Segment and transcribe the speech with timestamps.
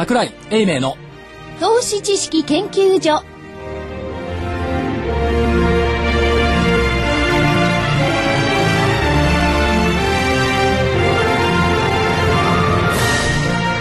[0.00, 0.96] 桜井英明の
[1.60, 3.22] 投資知識研究所。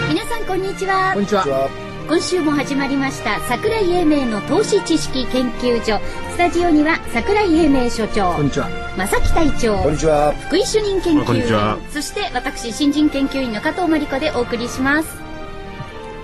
[0.10, 1.14] 皆さんこんにちは。
[1.14, 1.70] こんにちは。
[2.10, 6.02] 今週も始まりました桜井英明の投資知識研究所。
[6.32, 8.34] スタジオには桜井英明所長。
[8.34, 8.68] こんにちは。
[8.98, 9.78] 正木隊長。
[9.78, 10.34] こんにちは。
[10.34, 11.78] 福井主任研こんにちは。
[11.78, 15.29] 究員そして私新人研究員の加藤真理子でお送りします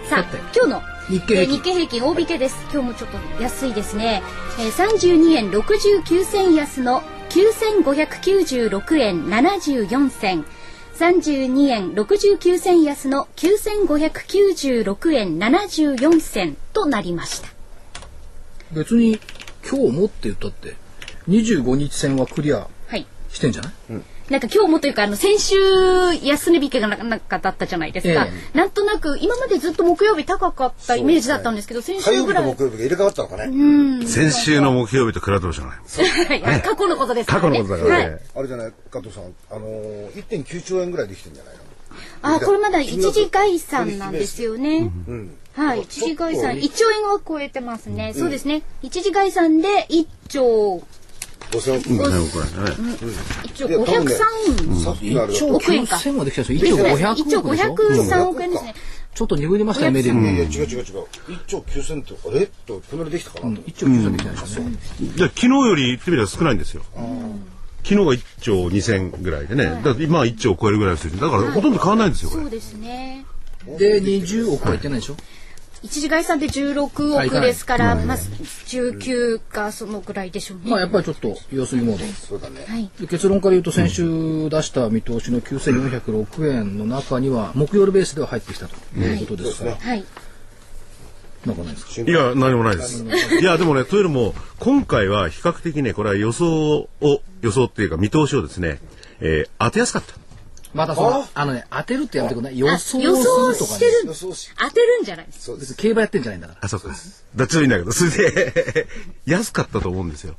[0.09, 2.55] さあ今日の日経日経平均大引けです。
[2.71, 4.21] 今日もちょっと安いですね、
[4.59, 10.45] えー、32円69銭安の9596円74銭。
[10.97, 17.49] 32円69銭安の9596円74銭となりました。
[18.71, 19.19] 別に
[19.69, 20.75] 今日もって言ったって
[21.27, 23.05] 25日線はクリアはい。
[23.29, 23.73] してんじゃない？
[24.29, 25.55] なんか今日もというかあの先週
[26.23, 34.05] 安値引けがななんかだったじゃないですか、えなんとなく今までずっと木曜日高かったイメージだったんですけど先火曜日週ぐらいと木曜日が入れ替わったのかね。
[34.07, 36.41] 先週の木曜日と比べてもしょうがない。
[36.41, 38.13] はい過去のことですからね過去のことだからね。
[38.13, 41.61] はいあれじゃない、加藤さん、あのー、1.9兆円ぐらいできてんじゃないの？
[42.21, 44.91] あこれまだ一時概算なんですよね。
[45.07, 45.37] うん。
[45.53, 48.13] はい、一時概算ちょっと1兆円は超えてますね。
[48.13, 48.63] そうですね。
[48.81, 50.83] 一時概算で1兆
[51.51, 51.89] 5000億。
[51.89, 52.19] うん、これね。
[53.43, 55.33] 1兆いね503さっきのある。
[55.33, 56.99] 1兆億円か千はできたですですよ1ね。
[56.99, 57.71] 兆1兆500
[58.27, 58.75] 億円ですね。
[59.15, 60.83] ちょっと鈍りましたよ目でいやいや、違う違う違う。
[61.29, 62.99] 1兆9000って、あれっと、こん。
[62.99, 63.61] なにできたかなと。
[63.61, 64.35] 1兆9000できたん。
[64.35, 64.77] ですよね
[65.15, 66.57] で昨日より言ってみれば少ないん。
[66.57, 66.83] ですよ。
[67.83, 69.63] 昨日が1兆2000ぐらいでね。
[69.63, 71.11] だから今は1兆超えるぐらいですよ。
[71.11, 71.73] だからほとん。
[71.73, 72.11] ど変わらないん。
[72.11, 73.25] ですよ、そうですね。
[73.79, 75.15] で20億はいってないでしょ
[75.85, 80.71] 一時概算で16億ですから、まあ19かそのぐらいでしょうね。
[80.71, 82.65] まあやっぱりちょっと様子見モードそうだね。
[82.67, 82.89] はい。
[82.99, 90.03] で結論から言うと先週出した見通しの9406円の中には木曜日ベースでは入ってきたということですから、はい。
[91.45, 92.09] なんかないですか？
[92.09, 93.05] いや、何もないです。
[93.39, 96.89] いや、でもね、というのも、今回は比較的ね、これは予想を、
[97.41, 98.79] 予想っていうか見通しをですね、
[99.19, 100.24] えー当てやすかった。
[100.75, 101.45] またそのあ？
[101.45, 102.59] のね当てるってやめてください？
[102.59, 103.91] 予想する予想とかねしてる。
[104.05, 105.45] 当てるんじゃないですか。
[105.45, 105.75] そうです。
[105.75, 107.25] 競馬やってんじゃないんだからあ、そうです。
[107.35, 108.87] どっちでもいいんだけど、それで、
[109.25, 110.35] 安かったと思うんですよ。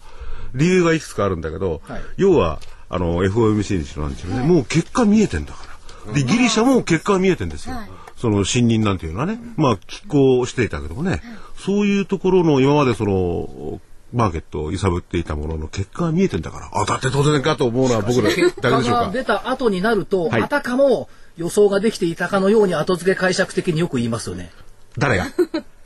[0.55, 5.59] 理由がいくつかあるんだけど、はい要は、あの、FOMC にしろなんでしょうね、もう結果見えてんだか
[6.07, 6.13] ら。
[6.13, 7.75] で、ギリシャも結果見えてんですよ。
[7.75, 11.23] はいその信任なんていうのはね、まあ、拮抗していたけどもね、
[11.59, 13.79] そういうところの今までその、
[14.17, 19.11] マーケットを揺さぶっていたものの結果が見えてんだから、あ、だって当然かと思うのは僕らだけでしょうがか。
[19.13, 24.51] 出た後になると、はいあたかも予想ができていたかのように後付け解釈的によく言いますよね。
[24.99, 25.27] 誰が？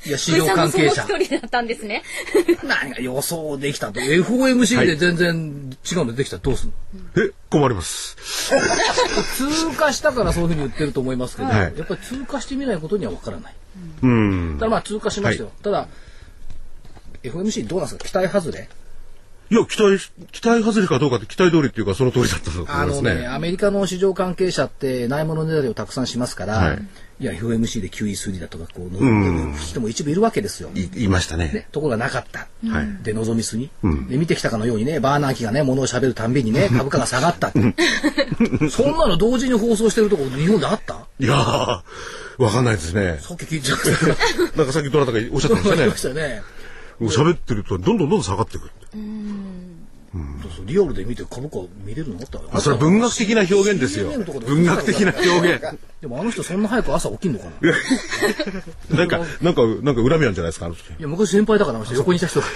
[0.06, 2.02] いや、市場関係者一人だったんですね。
[2.64, 4.00] 何が予想できたと。
[4.00, 8.16] FOMC で全然違うのできたらどうすんの、え、困ります。
[9.36, 13.54] 通過したからそういうふうに言ってると思いますけど、はいやっぱり通過してみないことにはわからない。
[14.02, 14.56] うん。
[14.58, 15.52] ただまあ通過しましたよ。
[15.62, 15.88] ただ、
[17.22, 18.08] FOMC どうなんですか？
[18.08, 18.68] 期待外れ？
[19.52, 19.98] いや、期待、
[20.30, 23.14] 期待外れかどうかって期待通りっていうかその通りだったと思いあますね。
[23.14, 26.78] のね、アメリカの市場関係者ってないものねだりをたくさんしますから、はい
[27.18, 30.70] い、や、FOMC で QE3 だとか、こう、望む人も一部いるわけですよ。
[30.74, 31.50] い言いましたね。
[31.52, 32.46] ね、ところがなかった。
[32.68, 33.02] はい。
[33.02, 33.68] で、望みすぎ、
[34.08, 37.60] で、見てきたかのようにね、バーナーキがね、物を喋るたんびにね、 株価が下がったって。
[38.70, 41.06] そんなの同時に放送してるとこ日本であった？
[41.18, 41.82] いやー、
[42.42, 43.18] わかんないですね。
[43.20, 43.90] さっき聞いちゃった。
[44.56, 46.42] なんかさっきどなたかおっしゃってましたねましたね。
[47.00, 48.74] もう喋ってるとどんどんどんどん下がっていくって。
[50.42, 52.16] そうそうリアルで見て株価見れるの？
[52.16, 55.78] ってああ、それは文学的な表現ですよ文学的な表現。
[56.00, 57.70] でもあの人そんな早く朝起きんのかな？
[57.70, 60.92] いなんか、なんか、なんか恨みあるんじゃないですか、あの人。
[61.00, 62.46] や、昔先輩だからあの人横にいた人が。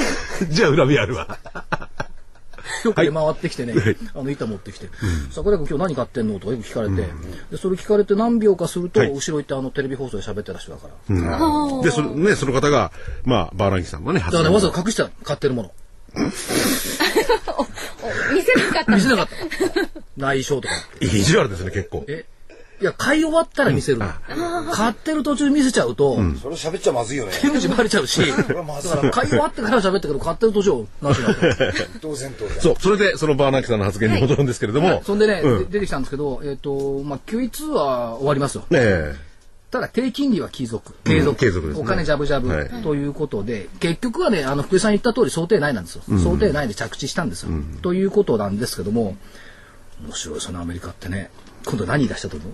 [0.48, 1.38] じゃあ恨みあるわ。
[2.82, 3.74] 今日回ってきてね、
[4.14, 4.88] あの板持ってきて
[5.30, 7.08] 「桜井君今日何買ってんの?」とかよく聞かれて、
[7.50, 9.10] でそれ聞かれて何秒かすると、はい。
[9.10, 12.92] 後ろ行ってあのテレビ放送で喋ってた人だから、で、そのね、その方が、
[13.24, 15.72] まあ、バーランキさんがね、発だからねわざわざ隠してた買ってるもの。
[18.34, 18.94] 見せなかった。
[18.94, 19.34] 見せなかった。
[20.16, 20.74] 内緒とか。
[21.00, 22.04] 意地悪ですね、結構。
[22.08, 22.24] え
[22.84, 24.06] いや買い終わったら見せるの、
[24.70, 27.32] 買ってる途中見せちゃうと、それ喋っちゃまずいよね。
[27.40, 31.34] 手口バレちゃうしだから買い終わってから喋ったけど買ってる途中なしなの
[32.02, 32.56] 当然当然。
[32.60, 35.02] そう、それで、そのバーナーキさんの発言に戻るんですけれども。
[35.06, 38.66] そんでね、うんで出てきたんですけど、えっ、と、まあ、QE2 は終わりますよ。
[39.70, 46.02] ただ低金利は継続、継続、継続ですねお金ジャブジャブ、はいということで、結局はね、あの福井さん言った通り想定内なんですよ。
[46.18, 47.48] 想定内で着地したんですよ。
[47.80, 49.16] ということなんですけども、
[50.04, 51.30] 面白いですよね、アメリカってね。
[51.64, 52.52] 今度何出したと思う？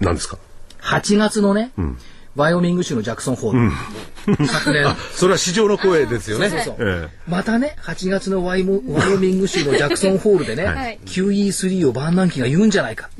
[0.00, 0.38] 何ですか
[0.80, 1.72] ?8 月のね、
[2.36, 3.70] ワイオミング州のジャクソンホー
[4.26, 4.46] ル。
[4.46, 4.86] 昨年。
[5.12, 6.48] それは市場の声ですよね。
[6.48, 13.10] そうそうそうえまたね、8月のワイモワイオミング州のジャクソンホールでね、はい QE3 をバーンナンキが言うんじゃないか。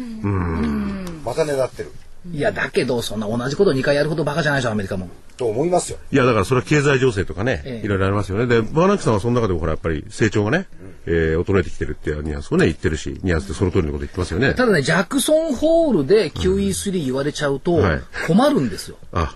[1.24, 1.92] またねだってる。
[2.32, 5.08] いや、だけど、そんな同じこと2回やるほどバカじゃないでしょ、アメリカも。
[5.38, 5.98] と思いますよ。
[6.12, 8.46] いや、だからそれは経済情勢とかね、ええいろいろありますよね。
[8.46, 10.66] で、バーナンキさんはその中でもほら、やっぱり成長がね、
[11.06, 14.52] えー衰えてきてるっていうニュアンスをね、言ってるし、ニュアンスでその通りのこと言ってますよね。
[14.52, 18.96] ただね、ジャクソンホールで QE3 言われちゃうとはい困るんですよ。
[19.12, 19.34] あ、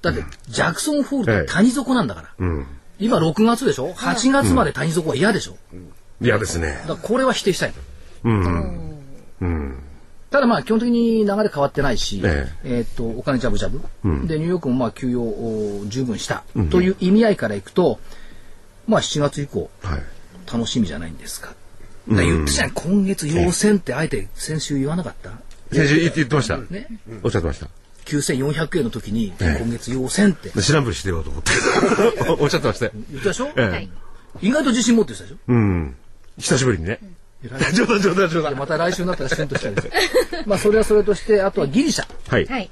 [0.00, 2.46] だって、ジャクソンホールって谷底なんだから。
[2.98, 5.56] 今6月でしょ ?8 月まで谷底は嫌でしょ、
[6.22, 6.78] 嫌ですね。
[6.88, 7.72] だからこれは否定したい。
[10.34, 13.78] ただまあ基本的に流れ変わってないし、ええーっとお金ジャブジャブ、
[14.26, 18.00] でニューヨークもまあ休養を十分した、という意味合いからいくと、
[18.88, 20.02] まあ7月以降はい。
[20.52, 21.50] 楽しみじゃないんですか。
[22.08, 25.30] だから言ったじゃん、今月要請ってあえて先週言わなかった？
[25.72, 26.58] 先週言ってました。
[26.58, 26.88] ね、
[27.22, 27.68] おっしゃってました。
[28.06, 31.50] 9400円の時にええ今月要請ってで知らんぷりしてようと思って。
[32.42, 32.90] おっしゃってましたよ。
[33.12, 33.88] 言ったでしょ、ええ
[34.42, 35.36] 意外と自信持ってたでしょ？
[35.46, 35.94] うん。
[36.38, 36.98] 久しぶりにね。
[37.48, 38.54] 冗談冗談冗談。
[38.54, 39.92] でまた来週になったらシュンとしたいですよ
[40.46, 42.06] まあそれはそれとしてあとはギリシャ。
[42.28, 42.46] はい。
[42.46, 42.70] はい。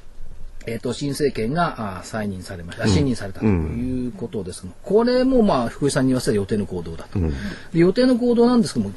[0.67, 8.95] えー、と新政権があ再任されました、信任されたということですけど、これもまあ福井さんに言わせたら予定の行動だと、で予定の行動なんですけども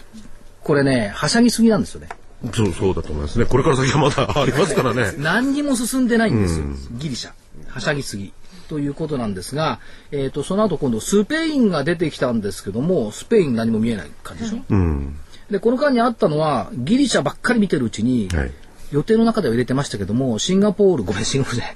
[0.64, 2.10] これねはしゃぎすぎなんですよね。
[2.54, 3.46] そう、そうだと思いますね。
[3.46, 5.14] これから先はまだありますからね。
[5.18, 6.66] 何にも進んでないんですよ、
[7.00, 7.32] ギリシャ。
[7.68, 8.32] はしゃぎすぎ
[8.68, 9.80] ということなんですが、
[10.12, 15.20] えー、とその後今度スペインが出てきたんですけどもスペイン何も見えない感じでしょ、うん。
[15.50, 18.52] でこの間にあったのはギリシャばっかり見てるうちに、はい。
[18.92, 21.76] 予定の中では入れてましたけどもシンガポールごめんシンガポールじゃない。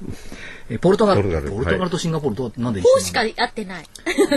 [0.70, 1.24] えポルトガル。
[1.24, 1.52] ポルトガル。
[1.52, 3.86] ポルトガルとシンガポールどうなんで一緒こうしか合ってない。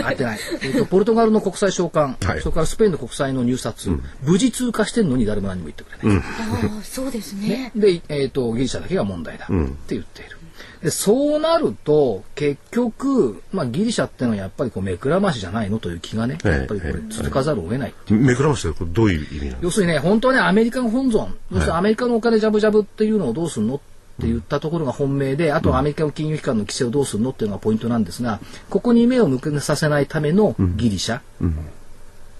[0.03, 2.41] 合ってない、えっとポルトガルの国際償還、はい。
[2.41, 3.91] それからスペインの国際の入札、
[4.23, 7.71] 無事通過してるのに誰も何も言ってくれない、ああ、そうですね。
[7.75, 9.53] で、えっとギリシャだけが問題だって
[9.95, 10.37] 言っている、
[10.83, 31.21] でそうなると結局、まあ、ギリシャっていうのはやっぱりこう目くらましじゃないのという気がね、ええやっぱりこれ続かざるを得ない、めくらましてこれどういう意味なんです要するにね、本当はね、アメリカが本尊、要するにアメリカのお金ジャブジャブっていうのをどうするのって言ったところが本命で、あとはアメリカの金融機関の規制をどうするのっていうのがポイントなんですが、ここに目を向けさせないためのギリシャ。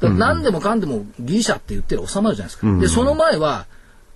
[0.01, 2.79] だから何でもかんでもギリシャって言ってる収まるじゃないですか。
[2.79, 3.67] で、その前は、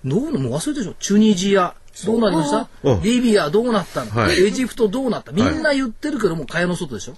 [0.04, 0.94] どうのもう忘れてるでしょ。
[1.00, 1.74] チュニジア、
[2.06, 3.02] どうなりましたうん。
[3.02, 4.46] リビアどうなったの、はい。
[4.46, 5.32] エジプトどうなった？
[5.32, 7.14] みんな言ってるけども、蚊帳の外でしょ、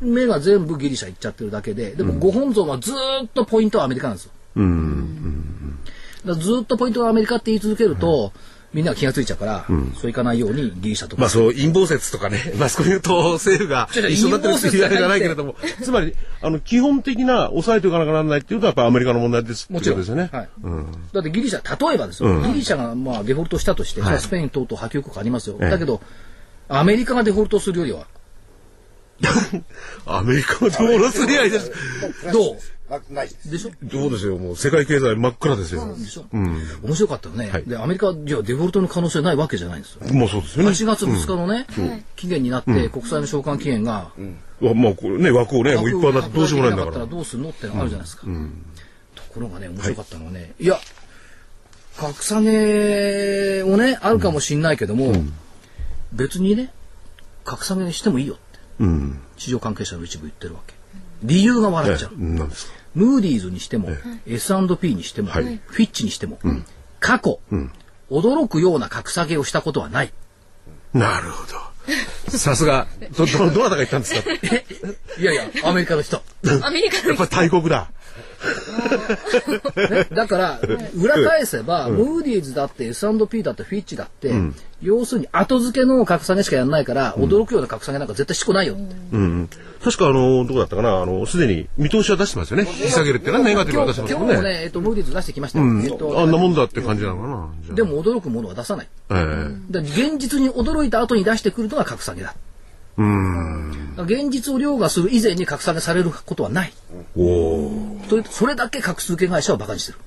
[0.00, 4.32] 目が全部ギリシャ行っちゃってるだけで、でもご本尊はずーっとポイントはアメリカなんですよ。
[4.54, 8.32] だからずっとポイントがアメリカって言い続けると、
[8.74, 19.70] みんなが気がついちゃうから、そういかないようにギリシャとか、まあそう、陰謀説とかね、マスコミと政府が一緒になってるっていうあれじゃないけれども、つまり、あの、基本的な抑えておかなきゃならないっていうと、やっぱりアメリカの問題です。
[19.70, 19.98] もちろん。
[19.98, 20.30] ですよね。
[20.32, 20.48] はい。
[21.12, 25.56] だってギリシャ、例えばですよ、ギリシャがまあデフォルトしたとして、はスペイン等々波及国ありますよ。
[25.60, 25.70] ええ。
[25.70, 26.00] だけど、
[26.68, 28.06] アメリカがデフォルトするよりは、
[30.06, 31.72] アメリカの道路すり合いです。
[32.32, 32.56] どう？
[32.90, 33.50] なないです。
[33.50, 33.70] でしょ？
[33.82, 35.96] どうですよ、もう世界経済真っ暗ですよ。
[35.96, 40.12] でしょ、面白かったよね、はいで、アメリカ、じゃあデフォルトの可能性ないわけじゃないんですよ。
[40.12, 40.70] もうそうですよね。
[40.70, 41.66] 8月2日のね、
[42.16, 44.12] 期限になって、国際の償還期限が、
[44.60, 47.06] わまあ、これね、枠をね、もういっぱいになってどうしようもないんだから。
[47.06, 48.26] どうするのってのあるじゃないですか。
[49.14, 50.78] ところがね、面白かったのはね、い、や、
[51.96, 55.12] 格下げをね、あるかもしんないけども、
[56.12, 56.72] 別にね、
[57.44, 58.42] 格下げにしてもいいよって、
[58.80, 59.20] うん。
[59.36, 60.74] 市場関係者の一部言ってるわけ。
[61.22, 62.10] 理由が笑っちゃう。
[62.18, 62.72] えなんですか？
[62.94, 63.88] ムーディーズにしても、
[64.26, 66.38] S&P にしても、はいフィッチにしても、
[67.00, 67.40] 過去、
[68.10, 70.12] 驚くような格下げをしたことはない。
[70.92, 72.38] なるほど。
[72.38, 72.86] さすが、
[73.16, 74.30] ど、ど、どなたが言ったんですか？
[75.18, 76.22] いやいや、アメリカの人。
[76.62, 77.90] アメリカのやっぱり大国だ。
[79.90, 80.60] ね、 だから、
[80.96, 84.32] 裏返せば、ムーディーズだって S&P だってフィッチだって、
[84.82, 88.94] 要するに後付けの格下げしかやらないから、驚くような格下げなんか絶対しこないよって。
[89.12, 89.48] うん。
[89.82, 92.66] 確かあの、どこだったかな、あの、すでに見通しは出してますよね。
[92.68, 94.34] 引き下げるっていうのはネガティブは出してますもんね。
[94.34, 95.64] 今日もね、えっと、ムーディーズ出してきましたよ。
[95.64, 97.28] うんえっとあんなもんだって感じなのか
[97.68, 97.74] な。
[97.74, 98.88] で、も驚くものは出さない。
[99.80, 102.34] 現実に驚いた後に出してくるのが格下げだ。
[102.96, 103.94] うん。
[103.98, 106.72] 現実を凌駕する以前に格下げされることはない。
[107.16, 107.70] お
[108.30, 109.98] それだけ格付け会社をバカにしてる。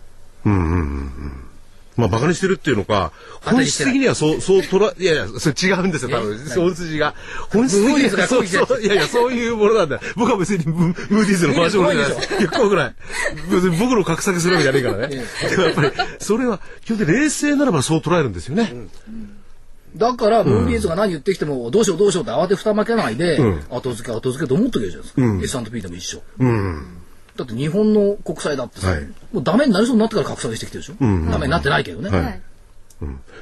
[1.97, 6.37] まあ、馬鹿にしてるっていうのか、本質的にはそう、そう捉え、いやいや、それ違うんですよ、多分。
[6.49, 7.15] 本筋が。
[7.49, 10.01] 本質的には、そう、そう、いやいや、そういうものなんだ。
[10.15, 12.33] 僕は別にムムーディーズの話もじゃないです。
[12.41, 12.95] いや、怖くない。
[13.49, 15.23] 別に僕の格下げするわけじゃねえからね。
[15.49, 18.73] でもやっぱり、それは、基本的に冷静ならばそう捉えるんですよね。
[19.95, 25.61] だから、ムーディーズが何言ってきても、どうしようどうしようって慌てふたまけないで、後付け後付けと思っとけばいいじゃないですか。
[25.61, 26.21] S&P でも一緒。
[27.35, 30.95] だって日本の国債だってさ、はいもうダメになりそうになってから格下げしてきてるでしょ。
[31.29, 32.09] ダメになってないけどね。
[32.09, 32.41] はい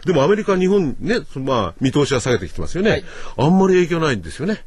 [0.06, 2.90] でもアメリカ、日本ね、まあ、見通しは下げてきてますよね。
[2.90, 3.06] はい
[3.38, 4.66] あんまり影響ないんですよね。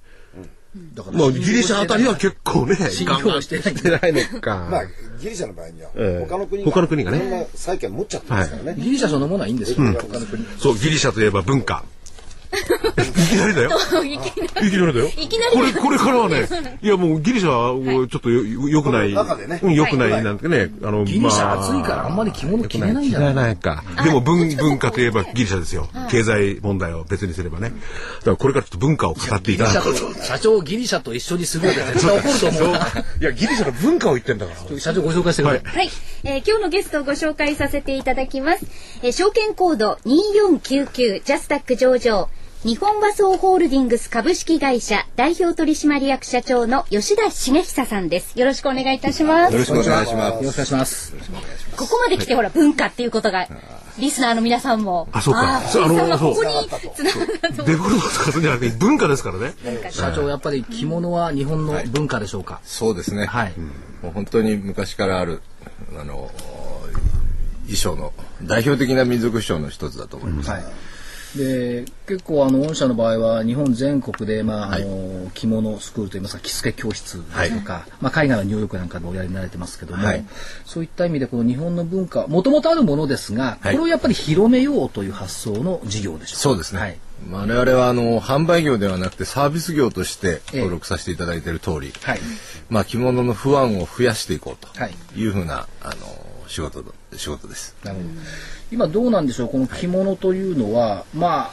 [0.95, 4.13] だからまあ、ギリシャあたりは結構ね、信用してない。
[4.13, 4.69] のか。
[4.71, 4.85] まあ、
[5.21, 6.27] ギリシャの場合には、ええ。
[6.29, 7.49] 他の国他の国がね。
[7.55, 8.75] 債権持っちゃってますからね。
[8.79, 10.45] ギリシャそのものはいいんですよ、他の国。
[10.59, 11.85] そう、ギリシャといえば文化。
[12.57, 13.71] いきなりだよ。
[14.05, 15.07] いきないきなりだよ。
[15.09, 16.49] いきなりこれ、これからはね、
[16.83, 19.13] いやもうギリシャはちょっとよよくない。
[19.13, 19.25] よ
[19.87, 20.71] くないなんてね。
[20.83, 23.85] あの、ギリシャ暑いからあんまり着物着れないんじゃない着れないか。
[24.05, 25.89] でも文、文化といえばギリシャですよ。
[26.11, 27.71] 経済問題を別にすればね。
[27.71, 29.95] だからこれからちょっと文化を語っていかないと。
[30.23, 34.81] 社長ギリシャと一緒にするようで絶対怒ると思うないや、ギリシャの文化を言ってんだから。
[34.81, 35.91] 社長ご紹介してください、はい、
[36.25, 38.67] えー今日のゲストをご紹介させていただきます。
[39.03, 42.29] えー証券コード2499ジャスタック上場。
[42.67, 48.37] 日本和装ホールディングス株式会社代表取締役社長の吉田茂久さんです。
[48.37, 49.53] よろしくお願いいたします。
[49.53, 50.35] よろしくお願いします。
[50.35, 51.15] よろしくお願いします
[51.77, 53.47] ここまで来てほら文化っていうことが
[54.01, 56.51] リスナーの皆さんもあそうかあのここに
[57.67, 59.55] デフォルトとかするんじゃなくて文化ですからね。
[59.93, 62.61] 社長やっぱり着物は日本の文化でしょうか？
[62.65, 63.27] そうですね。
[63.27, 63.55] はい
[64.03, 65.41] もう本当に昔からある
[65.97, 66.33] あの
[67.67, 70.51] 衣装の代表的な民族衣装の一つだと思います。
[70.51, 70.65] はい
[71.37, 80.25] で結構あの御社の場合は日本全国で、まああの着物スクールといいますか着付け教室ですとか、まあ、海外はニューヨークなんかでおやりになられてますけども、はい。
[80.65, 83.75] そういった意味でこの日本の文化もともとあるものですが、はい。
[83.75, 86.41] これをやっぱり広めようという発想の事業でしょうか？
[86.41, 86.81] そうですね。
[86.81, 86.99] はい。
[87.31, 92.21] 我々はあの販売業ではなくてサービス業として登録させていただいている通り、はい。
[92.69, 94.95] まあ着物の不安を増やしていこうはい。
[95.15, 95.95] というふうなあの
[96.47, 97.77] 仕事だ仕事です。
[97.85, 98.09] なるほど
[98.73, 101.53] 今どうなんでしょうこの着物というのは、ま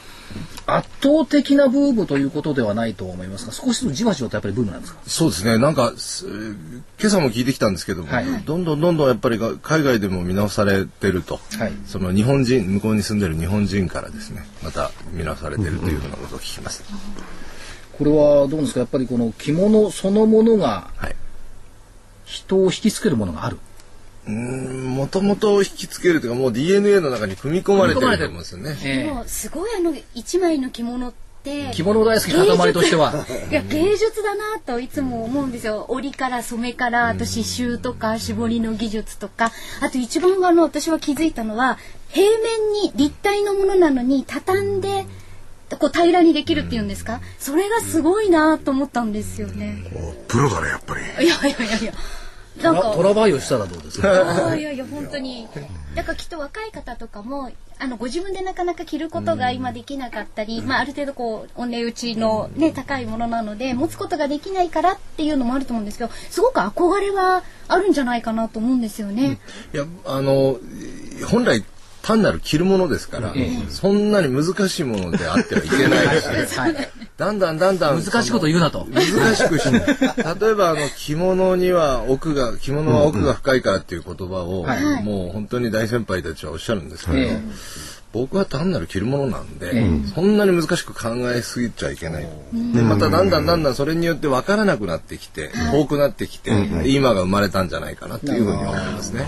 [0.66, 4.98] 圧倒的なブームということではないと思いますが少しずつじわじわとやっぱりブームなんですか？
[5.06, 5.58] そうですね。
[5.58, 16.82] なんかす今朝も聞いてきたんですけども、はいどんどんどんどんやっぱりが海外でも見直されてると、はいその日本人向こうに住んでる日本人からですね、また見直されてるというふうなことを聞きます。
[17.96, 18.80] これはどうですか？
[18.80, 21.16] やっぱりこの着物そのものがはい。
[22.24, 23.58] 人を引きつけるものがある
[24.26, 28.78] もともと引きつけるというかもう DNA の中に組み込まれてると思うんですよね。
[28.84, 31.12] えもうすごいあの一枚の着物っ
[31.42, 33.12] て着物大好きな塊としては。
[33.50, 35.84] いや芸術だなといつも思うんですよ。
[35.90, 39.52] 織りから染めからあと刺繍とか絞りの技術とか。
[39.80, 41.78] あと一番あの私は気づいたのは
[42.08, 45.04] 平面に立体のものなのに畳んで
[45.78, 47.20] こう平らにできるっていうんですか？
[47.38, 49.84] それがすごいなと思ったんですよね。
[50.28, 51.02] プロだね、やっぱり。
[51.02, 51.92] いやいやいやいや
[52.62, 52.92] なんか。
[52.94, 54.56] トラバイをしたらどうですか？
[54.56, 55.48] いやいや本当に。
[55.94, 69.38] だからきっと若い方とかもあのご自分でなかなか着ることが今できなかったり、まあ、ある程度こうお値打ちの、ね、高いものなので持つことができないからっていうのもあると思うんですけどすごく憧れはあるんじゃないかなと思うんですよね。
[69.72, 70.58] いやあの
[71.30, 71.64] 本来
[72.02, 73.32] 単なる着るものですから、
[73.70, 76.26] そんなに難しいものであってはいけないし、
[76.58, 76.74] はい
[77.16, 78.86] だんだんだんだん難しいこと言うなと。
[78.90, 79.78] 難しくして
[80.40, 85.02] 例えばあの着物には奥が着物は奥が深いからっていう言葉を、はい。
[85.04, 87.40] もう本当に大先輩たちはおっしゃるんですけど、ええ
[88.14, 92.28] 僕は単なる着るものなんで、えそんなに難しく考えすぎちゃいけない、
[92.72, 96.52] でまただんだんだんだんそれによって分からなくなってきて、遠くなってきて、
[96.86, 99.26] 今が生まれたんじゃないかなっていうふうに思いますね。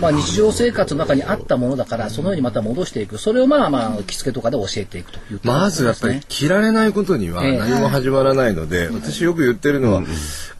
[0.00, 3.18] まあ日常生活の中にあったものだからそのようにまた戻していく。
[3.18, 5.40] それをまあまあ着付けとかで教えていくという。
[5.42, 7.58] まずやっぱり着られないことにはええ。
[7.58, 10.02] 何も始まらないので、私よく言ってるのは、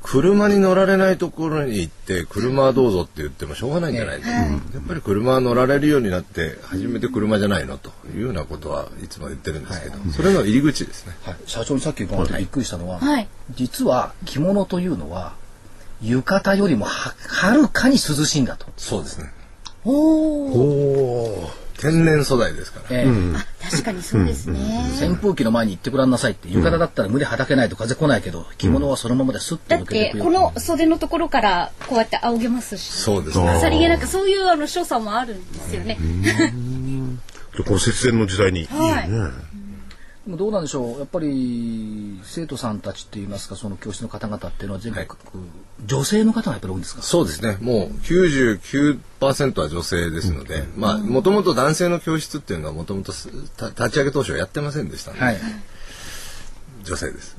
[0.02, 4.50] 車に乗られないところに行って車はどうぞって言ってもしょうがないんじゃないですか、やっ
[4.88, 11.16] ぱり車は乗られるようになって初めて車じゃないのというようなことはいつも言ってるんですけど、それの入り口ですね。
[11.22, 11.36] はい。
[11.46, 13.28] 社長にさっき伺ってびっくりしたのは、はい。
[13.54, 15.34] 実は着物というのは
[16.02, 18.66] 浴衣よりもははるかに涼しいんだと。
[18.76, 19.32] そうですね。
[19.84, 22.86] おお天然素材ですから。
[22.90, 23.70] ええ。
[23.70, 24.58] 確かにそうですね。
[25.00, 26.48] 扇風機の前に行ってごらんなさいって。
[26.48, 30.24] 浴衣だったら胸はだけないと風来ないけど着物はそのままでスッとだっ抜けていくよ。
[30.24, 32.90] てこの袖のところからこうやって仰げますし。
[32.90, 33.60] そうですね。
[33.60, 35.98] さりげなくそういうあの所作もあるんですよね。
[37.64, 38.66] この節電の時代に。
[38.66, 39.08] はい。
[39.08, 39.18] いね。
[40.26, 40.98] でもどうなんでしょう。
[40.98, 45.06] やっぱり生徒さんたちっていいますかその教室の方々っていうのは全国、
[45.86, 47.02] 女性の方がやっぱり多いんですか？
[47.02, 47.56] そうですね。
[47.60, 55.38] もう99%は女性ですので、まあ、もともと男性の教室っていうのはもともとすた立ち上げ当初はやってませんでしたので、はい。
[56.84, 57.36] 女性です。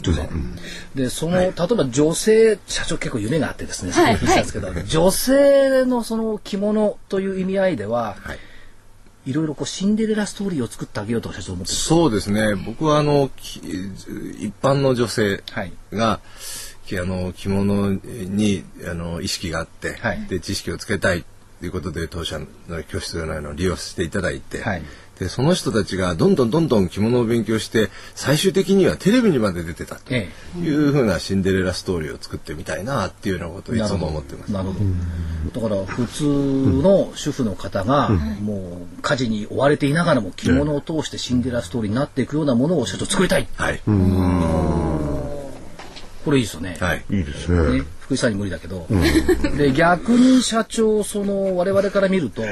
[0.96, 4.18] でその、例えば女性社長結構夢があってですね、はい。
[4.18, 8.40] さっき言ったんですけど、女性のその着物という意味合いでは、はい。
[9.26, 12.56] いろいろこうシンデレラストーリーを作ってあげようと社長思ってるそうですね。
[12.56, 15.74] 僕はあのき一般の女性はい
[16.98, 21.26] あの着物にあの意識があって、はいで知識をつけたい
[21.60, 22.48] ということで当社の
[22.88, 24.82] 教室のようなのを利用していただいて、はい
[25.20, 34.52] でその人たちがどんどんどんどん着物を勉強して最終的にはテレビにまで出てたとえいうふうなシンデレラストーリーを作ってみたいなっていうようなことをいつも思ってます。
[34.54, 34.80] なるほ
[35.54, 35.62] ど。
[35.68, 43.48] だから普通の主婦の方がもう家事に追われていながらも着物を通してシンデレラストーリーになっていくようなものを社長作りたい。
[43.58, 43.82] はい、
[46.26, 46.78] これいいですよね。
[46.80, 47.04] はい。
[47.10, 47.80] いいですね。
[47.80, 48.88] ね、福井さんに無理だけど、
[49.58, 52.44] で逆に社長その我々から見ると、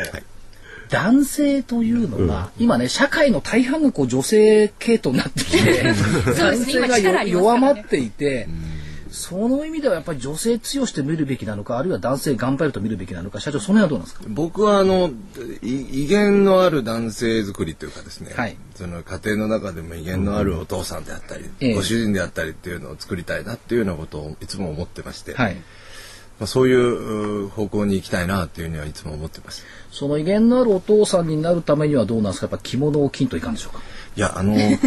[0.89, 5.93] 男性というのが、今ね社会の大半がこう女性系統になってきて
[6.37, 8.47] 男性が弱まっていて、
[9.11, 14.25] その意味ではやっぱり女性強しと見るべきなのかあるいは男性頑張ると見るべきなのか社長その辺はどうなんですか？
[14.27, 15.11] 僕はあの
[15.61, 18.57] い威厳のある男性作りというかですね、はい。
[18.75, 21.73] その家庭の中でも威厳のあるお父さんであったり、ええ。
[21.73, 25.55] ご主人であったりっていうのを作りたいなっていうようなことをいつも思ってまして、はい。
[25.55, 29.65] まあ、そういうう方向に行きたいなっていうにはいつも思ってます。
[29.91, 32.45] その威厳のあるお父さんになるためにはどうなんですか？
[32.45, 33.81] やっぱ着物を着んといかんでしょうか？
[34.17, 34.77] いやあの やっ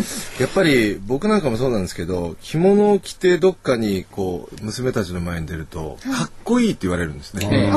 [0.53, 7.49] ぱり僕なんかもそうなんですけど着物を着てどっかにこう娘たちの前に出るとかっこいいって言われるんですね。
[7.53, 7.71] え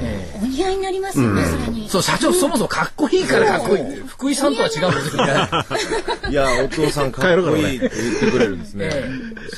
[0.00, 1.88] えお似合いになりますよね、それに。
[1.90, 5.48] そう社長そもそもかっこいいからかっこいい福井さんとは違うんですよね
[6.30, 8.90] いやお父さんかっこいいって言ってくれるんですね。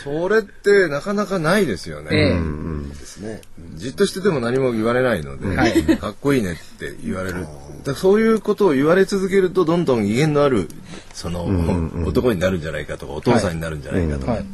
[0.03, 2.09] それってなかなかないですよね。
[2.11, 3.41] ええですね。
[3.77, 7.47] じっとしてても何も言われないので、はいかっこいいねって言われる。
[7.95, 10.69] そういうことを言われ続けるとどんどん威厳のある
[11.17, 11.47] その、
[12.07, 14.45] 男になるんじゃないかとかお父さんになるんじゃないかとか、はい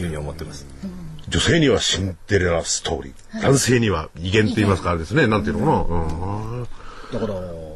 [0.00, 0.66] うふうに思ってます。
[1.28, 3.42] 女性にはシンデレラストーリー。
[3.42, 5.26] 男性には威厳って言いますかあれですね。
[5.26, 5.96] なんていうのかな。
[5.96, 6.66] うん
[7.12, 7.34] だから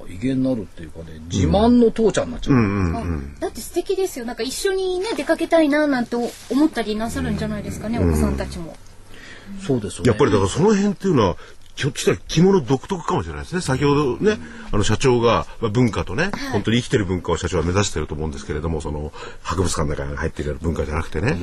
[0.08, 3.04] 威厳なるっていうかね自慢の父ちゃんになっちゃう、あ
[3.38, 4.24] だって素敵ですよ。
[4.24, 8.76] なんか一緒にね出かけたいななんて思ったりなさるんじゃないですかね、お子さんたちも。
[9.64, 11.36] そうですよねやっぱりだからその辺っていうのは、
[11.80, 13.62] ひょっとしたら着物独特かもしれないですね。
[13.62, 14.36] 先ほどね、
[14.70, 21.38] あの社長が、まあ、文化とね、本当に生きてる文化を社長は目指してると思うんですけれども、その博物館の中に入っている文化じゃなくてね。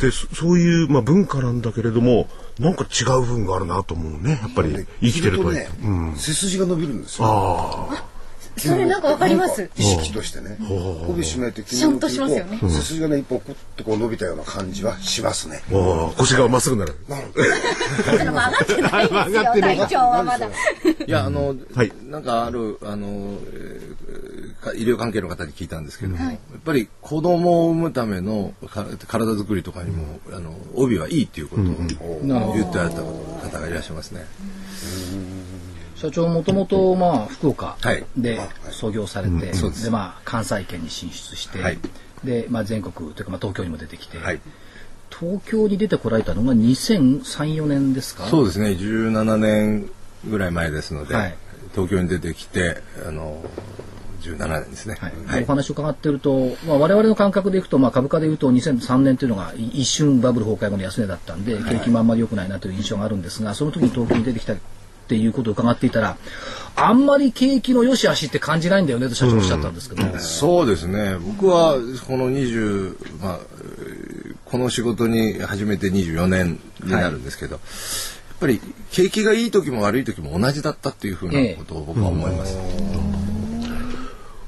[0.00, 2.28] で、そそういう、まあ、文化なんだけれども、
[2.58, 4.40] なんか違う部分があるなと思うね。
[4.42, 5.68] やっぱり生きてるとね
[6.14, 7.88] て。、背筋が伸びるんですよ。
[8.56, 9.70] それなんかわかります。
[9.76, 10.56] 意識としてね。
[11.08, 15.62] 帯締めてシャンとしますよね背筋がね一本クッとこう伸びたような感じはしますね。
[16.16, 16.94] 腰がまっすぐなる。
[17.06, 20.48] その曲がってないですよ、体調はまだ。
[21.06, 23.38] いやあの、はいなんかあるあの、
[24.76, 34.26] 医療関係の方に聞いたんですけども、やっぱり子供を産むためのか体作りとかにも、あの帯はいいっていうことを言ってあった方がいらっしゃいますね。
[36.02, 38.04] 社長もともとまあ福岡はい。
[38.16, 38.40] で
[38.72, 39.84] 創業されて、そうです。
[39.84, 41.78] でまあ関西圏に進出して、はい。
[42.24, 44.40] でまあ全国というかまあ東京にも出てきて、はい。
[45.16, 47.22] 東京に出てこられたのが2003、
[47.54, 48.26] 4年ですか？
[48.26, 48.70] そうですね。
[48.70, 49.90] 17年
[50.28, 51.36] ぐらい前ですので、はい。
[51.72, 53.40] 東京に出てきてあの
[54.22, 54.96] 17年ですね。
[54.98, 55.12] はい。
[55.26, 55.44] はい。
[55.44, 64.54] お話を伺ってると、まあ、我々の感覚でいくと、まあ、株価でいうと2003年というのがい一瞬バブル崩壊後の安値だったんで、景気もあんまり良くないなという印象があるんですがその時に東京に出てきた
[65.12, 66.16] っていうことを伺っていたら
[66.74, 71.16] あんまり景気の良し悪しって感じないんだよねと社長おっしゃったんですけど、そうですね。
[71.18, 71.74] 僕は
[72.06, 82.58] この20まあえーこの仕事に始めて24年になるんですけど、やっぱり景気がいい時も悪い時も同じだったっていうふうなことを僕は思います。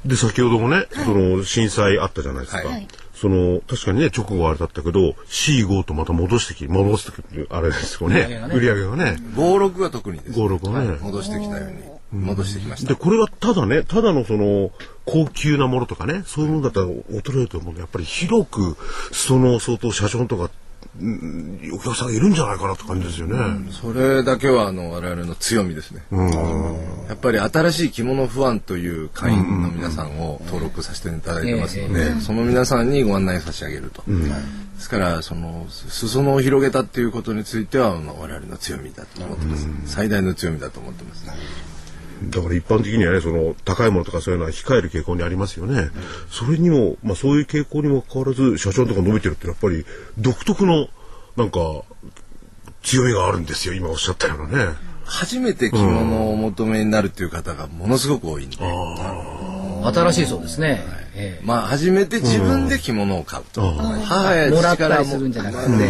[0.05, 2.67] で、先ほどもね、その震災あったじゃないですか。
[2.67, 8.47] はいその、確かにね、直後はあれだったけど、C5 とまた戻してき、戻してきて、あれですよね。
[8.53, 9.17] 売り上げがね。
[9.35, 12.89] 56が特にです、56はねはい戻してきたように戻してきました。
[12.89, 14.71] で、これがただね、ただのその、
[15.05, 18.75] 高級なものとかね、そういうものだったら衰えると思うんで、やっぱり広く、
[19.11, 20.49] その、相当社長とか、うん
[21.73, 23.37] お客さんがいるんじゃないかなって感じですよね。
[23.71, 26.03] それだけはあの我々の強みですね。
[27.07, 34.03] やっぱり新しい着物不安という会員の皆さんを登録させていただいてますので、その皆さんにご案内差し上げると。
[34.75, 39.67] ですからその裾野を広げたっていうことについてはあの我々の強みだと思ってます。
[39.85, 41.25] 最大の強みだと思ってます。
[42.23, 45.89] だから一般的にはね、その、高いものとかそういうのは控える傾向にありますよね。
[46.29, 49.85] それにも、まあそういう傾向にもかかわらず、社長のとか伸びてるってやっぱり、
[50.17, 50.87] 独特の、
[51.35, 51.59] なんか、
[52.83, 54.95] 強みがあるんですよ、今おっしゃったようなね。
[55.05, 60.83] 初めて着物をお求めになるっていう方がものすごく多いんで、新しいそうですね、
[61.15, 63.61] ええまあ初めて自分で着物を買うと。
[63.61, 65.89] 母やもらった父からりするんじゃなくて、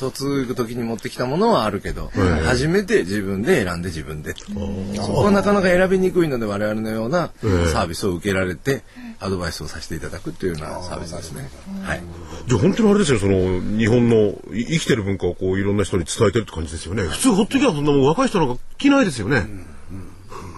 [0.00, 2.10] 嫁ぐ時に持ってきたものはあるけど、
[2.44, 7.30] 初めて自分で選んで自分でそこはなかなか選びにくいので我々のような
[7.72, 8.82] サービスを受けられて
[9.20, 11.50] アドバイスをさせていただくっていうようなサービスですね。
[11.82, 12.02] はい。
[12.46, 17.02] じゃあ本当にあれですよ、その、日本のい生きてる文化をこう、いろんな人に伝えてるって感じですよね。
[17.04, 19.46] 普通ほっときゃそんなもん若い人なんか着ないですよね。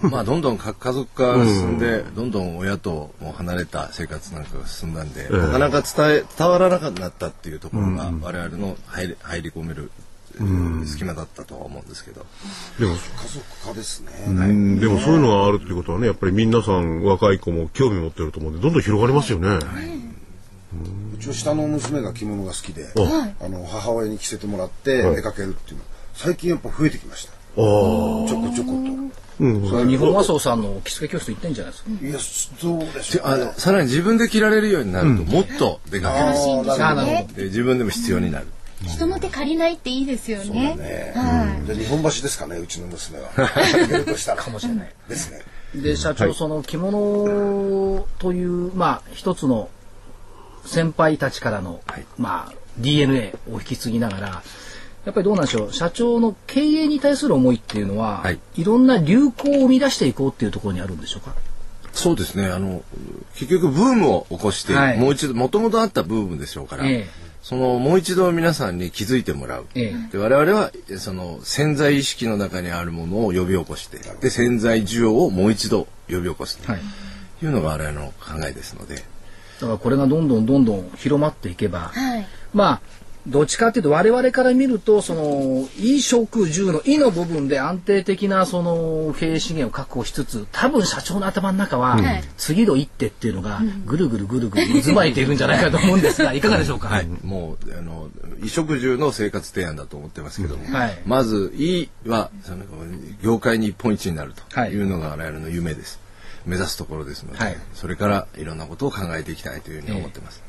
[0.03, 9.91] まあどんどん核家族化が進んで、どんどん親とも離れた生活なんかが進んだんで、なかなか伝え伝わらなくなったっていうところが我々の入り入り込める、
[10.85, 12.25] 隙間だったとは思うんですけど。
[12.79, 14.11] でも、家族化ですね。
[14.27, 14.79] うん。
[14.79, 19.59] でもそういうのがあるっていうことはね、やっぱり皆さん若い子も興味持ってると思うんで、どんどん広がりますよね。
[21.13, 22.87] うちの下の娘が着物が好きで、
[23.39, 23.47] あ。
[23.47, 25.83] の母親に着せてもらって出かけるっていうの、
[26.15, 27.42] 最近やっぱ増えてきました。
[27.55, 29.69] ちょこちょこと。
[29.69, 31.89] それ日本和装さんの着付け教室行ってんじゃないですか？
[32.07, 33.27] いや、そうでしょう。
[33.27, 37.27] あのさらに自分で着られるようになると、もっと出かける楽しいんでしょうあーなるね。
[37.35, 38.47] で自分でも必要になる。
[38.85, 40.75] 人の手借りないっていいですよね。
[40.75, 41.65] ねはい。
[41.65, 43.29] じゃあ日本橋ですかね、うちの娘は。
[43.37, 44.43] 行けるとしたら。
[44.43, 44.91] かもしれない。
[45.07, 45.41] ですね。
[45.75, 49.69] で社長、その着物というまあ一つの
[50.65, 51.81] 先輩たちからの、
[52.17, 54.43] まあ DNA を引き継ぎながら
[55.05, 61.35] やっぱりどうなんでしょう社長の経営に対する思いっていうのは、はいい、ろんな流行を生み出していこうっていうところにあるんでしょうか？
[61.91, 62.47] そうですね。
[62.47, 62.81] あの
[63.35, 69.65] 結局ブームを起こして、はいもう一度元々あったブームでしょうから、ええそのもう一度皆さんに気づいてもらう。
[69.75, 76.81] えで我々はその潜在意識の中にあるものを呼び起こして、で潜在需要をもう一度呼び起こすとはい
[77.43, 78.95] いうのが我々の考えですので。
[78.95, 82.25] だからこれがどんどんどんどん広まっていけば、はい。
[82.53, 82.81] まあ
[83.27, 92.23] どっちかっていうと我々から見るとその衣食住の衣の部分で安定的なその経営資源を確保しつつ多分社長の頭の中は、はい。
[92.37, 102.65] 次の一手っていうのがぐるぐるぐるぐる渦巻いているんじゃないかと思うんですがいかがでしょうか、はい、もうあの衣食住の生活提案だと思ってますけども、はいまず「い」はその
[103.21, 106.02] 業界日本一になるとはいいうのが我々の夢です。
[106.45, 110.43] 目指すところですので、はいそれからいろんなことを考えていきたいというふうに思ってます。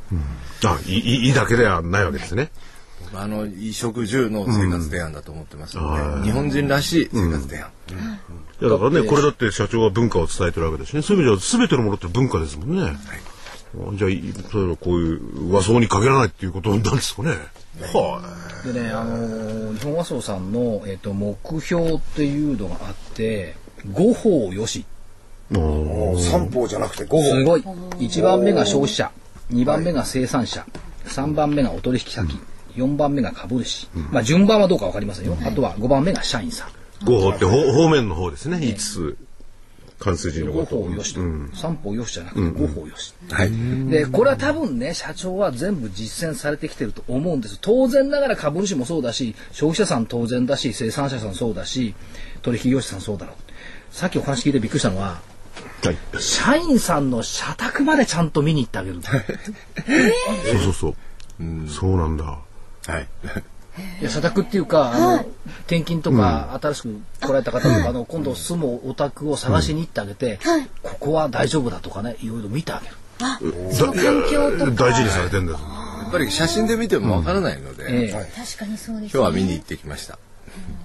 [0.64, 2.50] あ、いい、いいだけではないわけですね。
[3.12, 7.70] あの衣食住の生活提案だと思ってますので、日本人らしい生活提案。
[8.60, 11.02] いやだからね、これだって社長は文化を伝えてるわけですしね。
[11.02, 12.96] そういう意味では全てのものって文化ですもんね。
[13.94, 17.30] じゃあ、い例えばこういう和装に限らないっていうことなんですかね。
[17.92, 18.22] は
[18.64, 23.56] でね、あのー日本和装さんの、えっと目標っていうのがあって
[23.92, 24.84] 五法よし
[25.50, 27.30] 三方じゃなくて五方。
[27.30, 27.62] すごい。
[27.98, 29.10] 1番目が消費者。
[29.50, 30.66] 2番目が生産者。
[31.06, 32.38] 3番目がお取引先。
[32.76, 36.68] 4番目が株主、まあ順番はどうか分かりませんよ、あとは5番目が社員さん。
[37.04, 38.56] 五法って方方面の方ですね。
[38.56, 39.16] 5つ。
[40.00, 40.82] 関数字の五こと。
[40.82, 41.20] 法よしと、
[41.54, 43.52] 三法よしじゃなくて五法よし、はい。
[43.88, 47.58] でこれは多分ね社長は全部実践されてきてると思うんです。
[47.60, 51.94] 当然ながら株主もそうだし消費者さん当然だし生産者さんそうだし
[52.42, 53.36] 取引業者さんそうだろう。
[53.94, 55.20] さっきお話聞いてびっくりしたのは
[55.84, 55.96] はい。
[56.20, 60.94] 社員さんの社宅までちゃんと見に行ってあげるそうそうそう。
[61.68, 62.24] そうなんだ。
[62.24, 63.08] はい。
[64.00, 65.16] いや社宅っていうか、あの
[65.66, 70.38] 転勤とか、新しく来られた方とかの、今度住むお宅を探しに行ってあげて、
[70.82, 72.94] ここは大丈夫だとかねいろいろ見てあげる。
[73.72, 74.70] その環境とか。
[74.70, 75.58] 大事にされてんだよ。
[75.58, 79.10] やっぱり写真で見てもわからないので、ええ確かにそうです、ね。
[79.10, 80.18] 今日は見に行ってきました。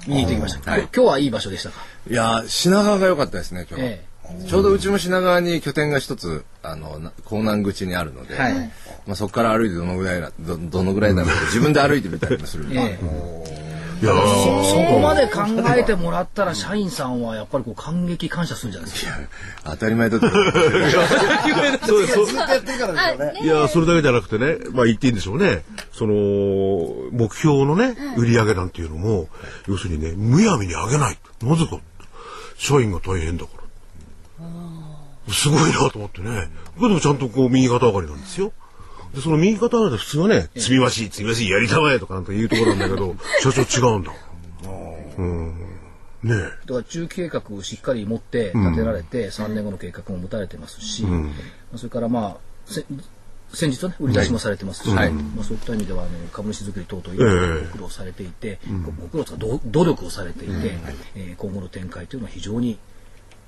[0.08, 1.76] 見に行ってきました、はい今日はいい場所でしたか？
[2.10, 4.04] いやー品川が良かったですね今日は、え
[4.48, 8.54] ちょうどうちも品川に拠点が一つあのな港南口にあるので、はい
[9.06, 13.00] まあ、そこから歩いてどのぐらいだどどのぐらいだろうって自分で歩いてみたりもするんで、 え
[13.56, 13.60] え
[14.02, 15.42] いやーそこまで考
[15.78, 19.12] えてもらったら社員さんはやっぱりこう感激感謝するんじゃないですか？
[19.72, 20.44] 当たり前だと思う
[21.86, 23.40] そうそうずっとやってるからですよね。
[23.44, 25.64] いや、それだけじゃなくてね、まあ言っていいんでしょうね。
[25.92, 26.14] その、
[27.12, 29.28] 目標のね、売り上げなんていうのも、
[29.68, 31.18] 要するにね、むやみに上げない。
[31.42, 31.80] なぜか。
[32.58, 33.59] 社員が大変だから。
[35.34, 36.50] すごいなと思ってね。
[36.80, 38.52] でもちゃんとこう右肩上がりなんですよ。
[39.14, 44.12] で、その右肩上がりで普通はね、積み増し、積み増し、やりたまえとかなんて言うところなんだけど、社長違うんだ。
[45.18, 45.60] うん。
[46.24, 46.36] ねえ。
[46.36, 51.30] だから中期計画をしっかり持って立てられて、3年後の計画も持たれてますし、ま
[51.76, 52.86] あそれからまあせ
[53.54, 58.60] 先日はね売り出しもされてますし、はいまあ、そういった意味ではあの株主作り等々いろいろご苦労されていて、
[59.02, 60.54] ご苦労とかど努力をされていて、
[61.16, 62.78] えー今後の展開というのは非常に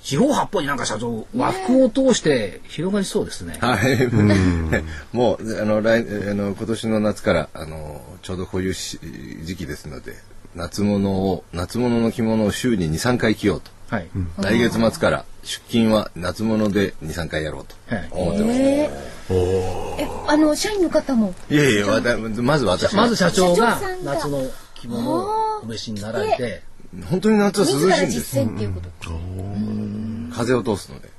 [0.04, 3.58] 四方八方になんか社長和服を通して広がりそうですね。
[3.60, 4.08] はい、
[5.16, 9.00] もうあの来あの今年の夏からあのちょうどこういうし
[9.44, 10.16] 時期ですので
[10.56, 14.10] 夏物を夏物の着物を週に23回着ようと、はい。
[14.40, 18.08] 来月末から出勤は夏物で23回やろうとはい。
[18.12, 18.90] 思ってます、え
[19.30, 21.34] えあの社員の方も？
[21.50, 21.86] いやいや
[22.42, 24.44] まず私まず社長が夏の
[24.76, 26.64] 着物をお召しになられて、
[27.10, 28.36] 本当に夏は涼しいんです。
[28.36, 29.12] 実践っていうこと。
[30.36, 31.10] 風を通すので。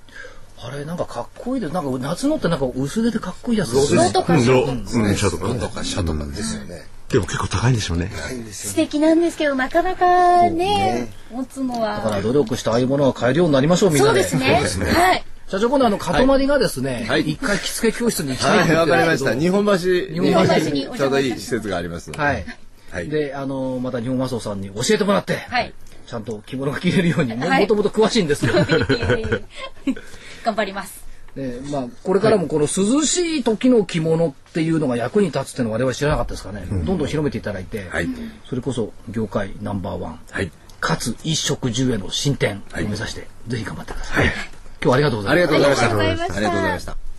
[0.64, 1.72] あれなんかかっこいいです。
[1.72, 3.74] なんか夏のってなんか薄手でかっこいいやつ。
[3.74, 4.38] ロードローとか。
[4.38, 8.10] シャとかシャとかですよね、でも結構高いんでしょうね。
[8.52, 11.96] 素敵なんですけどなかなかね持つのは。
[11.96, 14.22] だから努力してああいうものは買えるようになりましょうみんなで。
[14.22, 14.86] そうですね。
[14.86, 15.24] はい。
[15.48, 19.34] 社長今度あの塊ががですね一回着付け教室に行きたいわかりました。
[19.34, 22.12] 日本橋日本橋ににちょうどいい施設があります。
[22.12, 22.46] はい
[22.92, 23.08] はい。
[23.08, 25.72] であのまた日本和装さんに教えてもらってはい。
[26.06, 27.62] ちゃんと着物が着れるようにもはい。
[27.62, 28.58] もともと詳しいんですけど。
[30.44, 31.02] 頑張ります。
[31.34, 38.08] でまあこれからもこの涼しい時の着物っていうのが役に立つっていうのは我々知らなかったですからね、どんどん広めていただいて、はい。
[38.44, 40.50] それこそ業界ナンバーワン、はい。
[40.80, 44.34] かつ一食十円の進展を目指して、ぜひ頑張ってください、はい。
[44.34, 44.42] 今
[44.82, 45.62] 日はありがとうございました。
[45.62, 46.36] ありがとうございました。
[46.36, 47.11] ありがとうございました。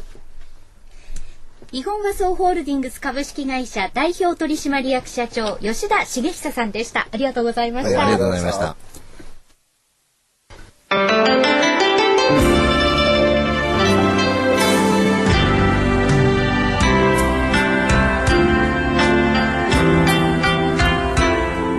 [1.73, 7.07] 日本和装ホールディングス株式会社代表取締役社長吉田茂久さんでした。
[7.12, 8.75] ありがとうございました、ありがとうございました。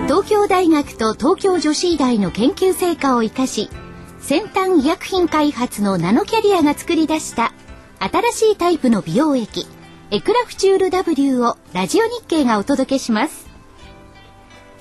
[0.07, 3.69] 東京大学と東京女子医大の研究成果を生かし
[4.19, 7.53] 先端医薬品開発のナノキャリアが作り出した
[7.99, 9.65] 新しいタイプの美容液
[10.11, 13.47] エクラフチュール W をラジオ日経がお届けします。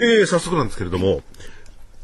[0.00, 1.20] えー、早速なんですけれども、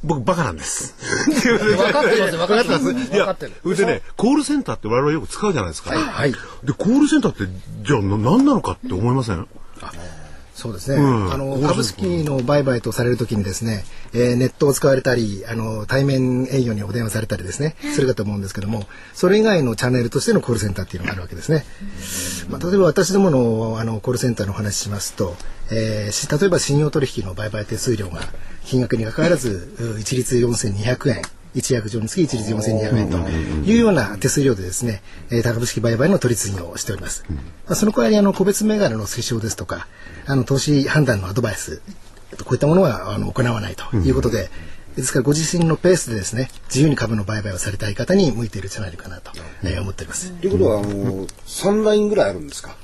[0.05, 0.95] 僕バカなんです。
[1.43, 1.59] 分
[1.93, 5.91] かってます分かってますいや分かってる、それでね、コールセンターって我々よく使うじゃないですか。
[5.91, 6.33] はい。
[6.33, 6.39] で、
[6.73, 7.53] コールセンターって、
[7.85, 9.47] じゃあな何なのかって思いません？
[10.55, 11.01] そうですね。
[11.01, 21.65] うんあの、株式の売買とされるときにですね、えーネットを使われたり、あの、対面営業にお電話されたりですね、するかと思うんですけども、それ以外のチャンネルとしてのコールセンターっていうのがあるわけですね。
[22.51, 25.37] まあ、例えば私どものあのコールセンターのお話ししますと、
[25.71, 28.23] え例えば信用取引の売買手数料が
[28.69, 31.23] 金額に関わらず、う一律4200円。
[31.55, 33.17] 一約上につき一律4200円と
[33.67, 37.25] いうような手数料でですね、えー、高株式売買の取り次ぎをしております。
[37.31, 37.37] ま
[37.71, 39.89] あ、その代わりあの個別銘柄の推奨ですとか、
[40.27, 41.81] あの投資判断のアドバイス、
[42.45, 44.51] こういったものはあの行わないということで、
[44.95, 49.33] ですからご自身のペースでですね、自由に株の売買をされたい方に向いているチャンネルかなと、
[49.65, 50.33] えー思っております。
[50.33, 52.77] ということは、あの、3ラインぐらいあるんですか？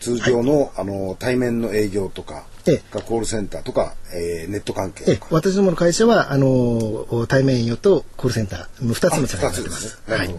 [0.00, 5.28] 通常の、あの、対面の営業とか、ええコールセンターとか、えーネット関係えとか。
[5.30, 10.02] 私どもの会社はあの対面営業とコールセンターの2つのチャンネル2つでになってますす。
[10.08, 10.16] ね。
[10.16, 10.34] なはい。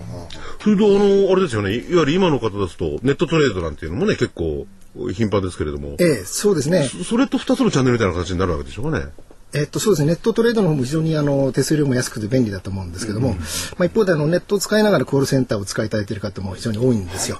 [0.62, 4.68] それで、あの、あれですよね、いわゆる今の方ですと、ネットトレードなんていうのもね、結構
[5.14, 6.88] 頻繁ですけれども、ええそうですね。
[6.88, 9.06] そそれと2つのチャンネルみたいな形になるわけでしょうかね。
[9.54, 10.08] えっと、そうですね。
[10.10, 13.36] ネットトレードの方も非常にあの手数料も安くて便利だと思うんですけども、
[13.78, 17.40] まあ、一方であのネットを使いながらコールセンターを使いいただいている方も非常に多いんですよ。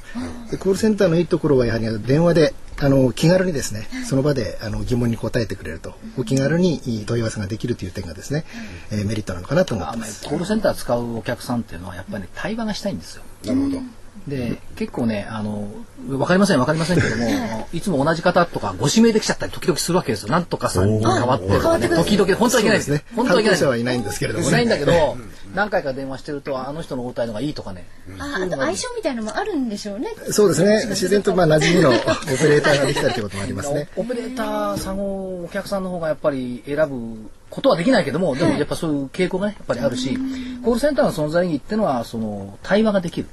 [0.52, 8.46] でコールセンターのいいところはやはり電話であの気軽にですね、その場であの疑問に答えてくれると、お気軽に問い合わせができるという点がですね、
[8.92, 10.28] えーメリットなのかなと思ってます。
[10.28, 13.24] コールセンター使うお客さんっていうのはやっぱり、ね、対話がしたいんですよ。
[13.46, 13.82] なるほど。
[14.28, 15.68] で結構ねあの
[16.08, 20.30] 分かりません分かりませんけども いつも同じ方とかご指名できちゃったり時々するわけですよ。
[20.30, 21.90] なんとかさんに変わってとかね。
[21.90, 23.04] 時々本当はいけないですね。
[23.16, 25.18] 本当はいけない者はいないんですけれども、ね、いないんだけど
[25.54, 27.88] 何回か電話してるとあの人の応対のがいいとかね。
[28.20, 30.14] ああと相性みたいなのもあるんでしょうね。
[30.32, 30.86] そうですね。
[30.90, 32.00] 自然とまあ馴染みのオペ
[32.48, 33.90] レーターができたりということもありますね。
[33.98, 40.18] オペレーターさんをお客さんの方がやっぱり選ぶことはできないけどもでもやっぱそういう傾向がねやっぱりあるし
[40.64, 43.28] コールセンターの存在意義っていうのはその対話ができる、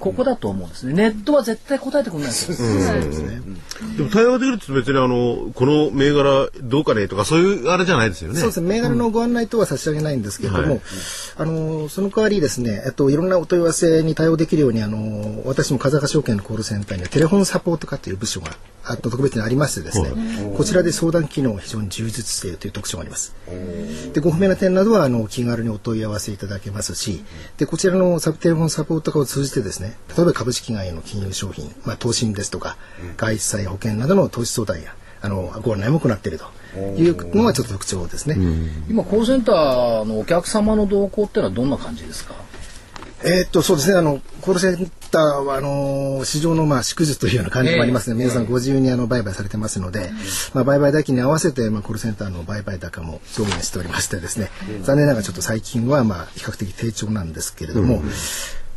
[0.00, 0.92] ここだと思うんですね。
[0.92, 2.50] ネットは絶対答えてくれないです。
[2.50, 2.58] よ、
[3.96, 8.40] でも対話できるって別にあのこの銘柄どうかねとかそういうあれじゃないですよね。
[8.40, 8.68] そうですね。
[8.68, 10.80] 銘柄のご案内とは差し上げないんですけれども、はい。
[11.38, 20.10] あのその代わりですね、えっと、いろんなお問い合わせに対応できるようにあの私も風賀証券のコールセンターにはテレフォンサポート課という部署があと特別にありましてですね、
[20.56, 23.34] こちらで相談機能が非常に充実しているという特徴があります。
[24.12, 27.24] でご不明な点などはあの気軽にお問い合わせいただけますし
[27.58, 32.76] でこちらのサブテレフォンサポート課を通じてですね例えば株式外の金融商品、まあ、投資ですとか
[33.16, 38.36] 外債保険などの投資相談やあのご案内も行っているというのがちょっと特徴ですね。
[38.90, 42.34] 今コールセンターのお客様の動向っていうのはどんな感じですか？
[43.24, 50.10] えーっとそうですねあのコールセンターはあの市場のまあ縮図というような感じもありますね、皆さんご自由にあの売買されてますので、
[50.52, 54.50] まあ、売買代金に合わせてまあコールセンターの売買高も上限しておりましてですね、
[54.82, 58.02] 残念ながらちょっと最近はまあ比較的低調なんですけれども、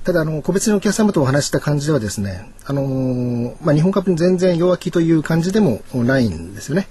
[0.03, 6.87] ただあの個別にお客様とお話した感じではですね、あのーまあ、日本株に全然弱気という感じでもないんですよね。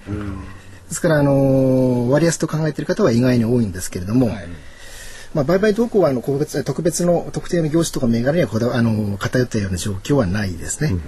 [0.89, 4.29] ですから、あのー割安と考えている方は意外に多いんですけれども、
[5.37, 10.99] まあ、売買動向はあの個別特別の特定の業種とか銘柄にはこだわあの偏ったような状況はないですね。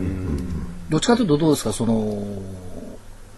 [0.90, 1.72] どっちかというとどうですか？
[1.72, 2.22] その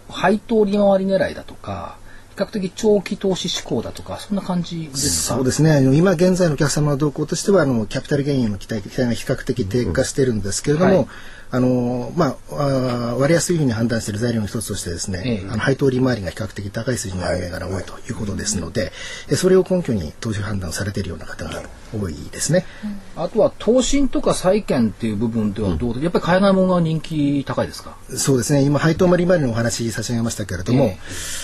[0.09, 1.97] 配当利回り狙いだとか
[2.31, 5.35] 比較的長期投資志向だとかそんな感じですか？
[5.35, 5.71] そうですね。
[5.71, 11.07] あの今現在のお客様の動向としてはあのキャピタルゲインへの期待期待が比較的低下しているんですけれども、はい
[11.53, 15.49] あのまあ割安というふうに判断している材料の一つとしてですね、ええ。
[15.49, 18.91] あの配当利回りが比較的高い水準の銘柄が多いということですので、
[19.29, 21.61] えそれを根拠に投資判断されているような方が
[21.93, 22.65] 多いですね。
[23.17, 27.97] あとは投信とか債券っていう部分ではどうで、やっぱり海外ものが人気高いですか？
[28.15, 28.63] そうですね。
[28.63, 30.97] 今配当利回りのお話差し上げましたけれども、ええ。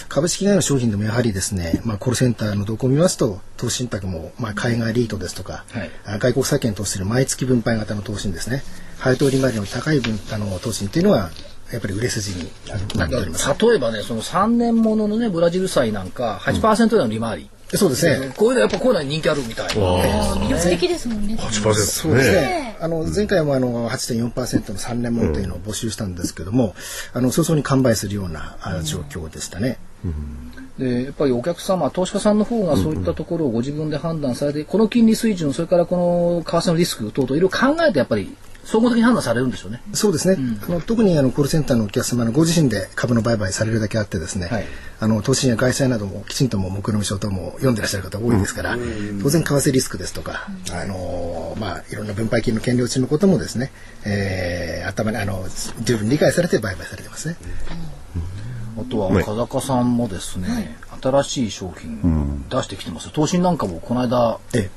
[0.07, 5.91] 株式以外の商品でもやはりですね、まあ、コールセンターの動向を見ますと投資信託も、まあ、海外リートですとか、はい。
[6.05, 8.63] あ外国債券に投資する毎月分配型の投資ですね
[9.07, 11.29] 配当利回りの高い分あの投資っていうのは
[11.71, 12.49] やっぱり売れ筋に
[12.95, 13.47] なっております。
[13.59, 18.33] 例えばねその3年もののねブラジル債なんか8%台の利回り、そうですね。
[18.37, 21.35] こういうのやっぱこういうのに人気あるみたいな魅力的ですもんね。
[21.35, 22.77] 8%そうですね。
[22.79, 26.75] あの前回もあの8.4%の3年ものというのを募集したんですけども、
[27.13, 29.77] あの早々に完売するようなあ状況でしたね。
[30.77, 38.35] でやっぱりお客様投資家さんの方がそういったところをご自分で判断されて、この金利水準それからこの為替のリスク等々いろいろ考えてやっぱり
[38.67, 39.81] 総合的に判断されるんでしょうね。
[39.93, 44.65] そうですね、あの特にあのコールセンターのお客様のご自身で株の売買されるだけあってですね、はい。
[44.99, 48.77] あの投資や外債などもきちんとも目論見書等も読んでらっしゃる方多いですから、
[49.23, 53.71] 当然為替リスクですとか、あのまあいろんな分配金の権利落ちのこともですね、
[54.05, 55.45] えー頭にあの
[55.81, 57.37] 十分理解されて売買されてますね。
[58.79, 63.11] あとは風香さんもですね、新しい商品出してきてます。
[63.11, 64.69] 投信なんかもこの間え。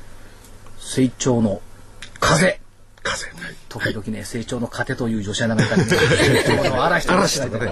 [0.79, 1.61] 成長の
[2.19, 2.57] 風。
[3.03, 3.27] 風
[3.69, 7.71] 時々ね、成長の糧という女子アナがいたり、成長の嵐とか嵐とかね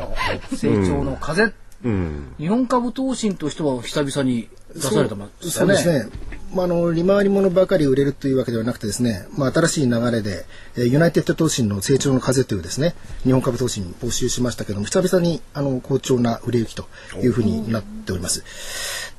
[0.55, 1.43] 成長の風。
[1.43, 5.75] うん日本株投信としては久々に出されてますよね。
[5.75, 6.09] そうですね。
[6.53, 16.87] まあ、あの利回りものばかり売れるというわけではなくてですね、まあ、新しい流れで、えーユナイテッド投信の成長の風というですね日本株投信募集しましたけども久々にあの好調な売れ行きと
[17.21, 18.43] いうふうになっております。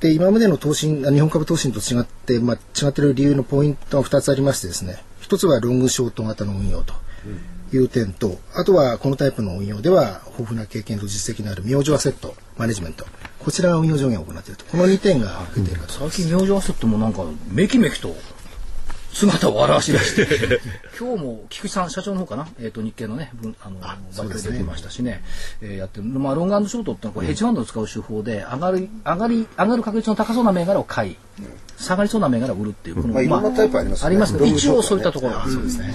[0.01, 6.93] で今までの投信あ日本株投信と違って、まあ、違っている理由のポイントが2つありましてですね一つはロングショート型の運用と。
[7.73, 13.07] いう点とあとはこのタイプの運用では豊富な経験と実績のある明星アセットマネジメント
[13.39, 18.13] こちらが運用上限を行っているとこの2点が出ているかと最近明星アセットもなんかめきめきと
[19.13, 20.61] 姿を現し出して。
[20.99, 25.23] 今日も菊池さん社長の方かな、えー、と日経のね分あのバイトで出てましたしね。
[25.61, 31.17] えーやってる、まあ、ロングショートってのはこれヘッジファンドを使う手法で上がる上がり上がる確率の高そうな銘柄を買い
[31.79, 34.07] 下がりそうな銘柄を売るっていうこの、まあいろんなタイプありますね。
[34.07, 34.47] ありますね。
[34.49, 35.39] 一応そういったところ。
[35.39, 35.63] なん。
[35.63, 35.95] ですね。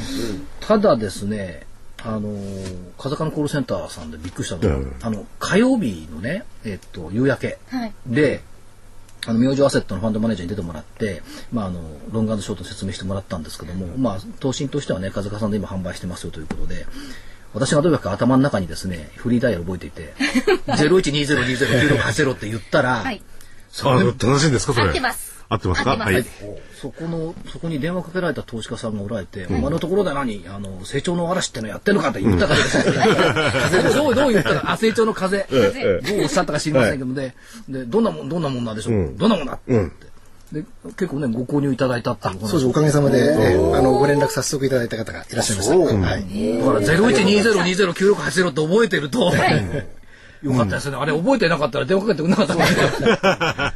[0.59, 1.65] ただですね
[2.03, 7.93] あのー風間のコールセンターさんでびっくりしたのは、あの火曜日のね、えっと夕焼けはい。
[8.07, 8.41] で、
[9.27, 11.21] あの明星アセットのファンドマネージャーに出てもらって、
[11.51, 16.85] まあ、あのロングショート説明してもらったんですけども、まあ、投信としてはね風間さんで今販売してますよということで
[17.53, 20.13] 私がどういうわけか頭の中にですねフリーダイヤル覚えていて
[20.67, 23.21] 0120209680って言ったら、はい。
[23.69, 25.34] それあの正しいんですかそれ合ってます。
[25.47, 25.95] 合ってますか？
[25.97, 26.25] はい。
[26.81, 32.77] そこの、そこに電話かけられた投資家さんがおられて、お前のところで何、あの、成長の嵐ってのやってるのかって言ったからです
[33.97, 34.03] よ。
[34.03, 34.53] どう、どう言った？
[34.53, 35.45] ら、あ、成長の風。
[35.49, 37.35] どうおっしゃったか知りませんけどもね、
[37.69, 39.13] で、どんなもん、どんなもんなんでしょう？
[39.15, 39.89] どんなもんだって。
[40.51, 40.63] で
[40.95, 42.65] 結構ねご購入いただいたっていうそうです。
[42.67, 45.75] おかげさまで、あのご連絡早速いただいた方がいらっしゃいました。
[45.75, 46.59] はい。
[46.59, 49.33] だからゼロ一二ゼロ二ゼロ九六八ゼロって覚えてると、
[50.43, 50.97] よかったですね。
[50.97, 53.73] あれ覚えてなかったら電話かけてくれなかったか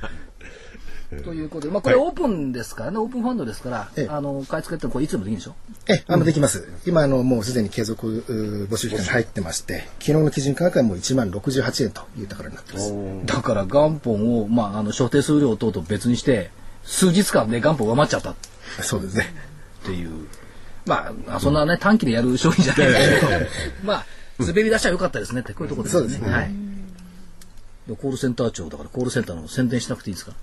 [1.10, 5.56] ということで、まあ、これオープンですからね、オープンファンドですから、あの、買い付けってこれいつでもできるんでしょ？
[5.88, 6.68] え、あの、できます。
[6.86, 8.24] 今、あの、もうすでに継続
[8.70, 12.94] 募集期間に入ってまして、昨日の基準価格はもう1万68円というところになってます。
[13.26, 16.52] だから元本を、まあ、あの、所定数量等々別にして、
[16.84, 18.36] 数日間で元本上回っちゃった。
[18.84, 19.34] そうですね。
[19.84, 20.28] っていう。
[20.86, 23.32] まあ、そんなね、短期でやる商品じゃないですけど、
[23.84, 24.06] まあ、
[24.40, 26.00] 滑り出しは良かったですねって、こういうところですね。
[26.02, 26.32] そうですね。
[26.32, 26.52] はい。
[28.00, 30.34] コールセンター長だからコールセンターの宣伝しなくていいですか？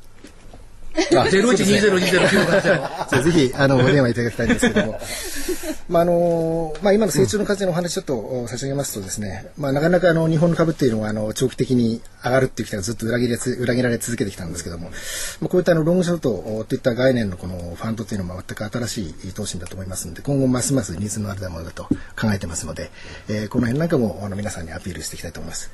[1.30, 3.22] ゼロ一二ゼロ二ゼロ九八。
[3.22, 5.00] ぜひあのお電話いただきたいんですけども、
[5.88, 14.90] まああのまあ今の成長の風のお話ちょっと差し上げますとですね、まあなかなかあの日本の株っていうのはあの長期的に上がるっていう期待がずっと裏切れ裏切られ続けてきたんですけども、
[15.40, 21.84] まあこういったあのロングショートといった概念のこのファンドというのは全く新しい投資だと思いますので、今後ますますニーズのあるものだと
[22.18, 22.90] 考えてますので、
[23.28, 25.70] えー、この辺なんかもあの皆さんにアピールしていきたいと思います。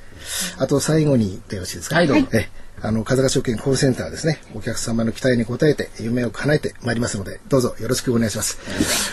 [0.57, 1.95] あと最後にでよろしいですか？
[1.97, 2.27] はい、どうぞ。
[2.33, 2.49] え
[2.81, 8.57] あの、風賀証券コールセンターですね、お客様の期待に応えて、夢を叶えてまいりますので、どうぞよろしくお願いします。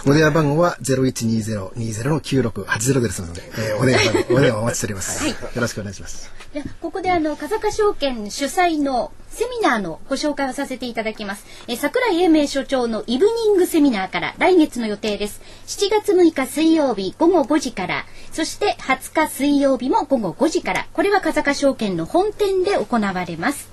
[0.08, 5.22] お電話番号は0120-20-9680ですので、えー、お電話番号、お電話お待ちしております。
[5.22, 6.32] はい、よろしくお願いします。
[6.52, 11.46] でここであの、風賀証券主催のセミナーのご紹介をさせていただきます。
[11.68, 15.40] え桜井英明所長のイブニングセミナーから来月の予定です。
[15.66, 23.70] 7月6日水曜日午後5時から、そして20日水曜日も午後5時から、これは風賀証券の本店で行われます。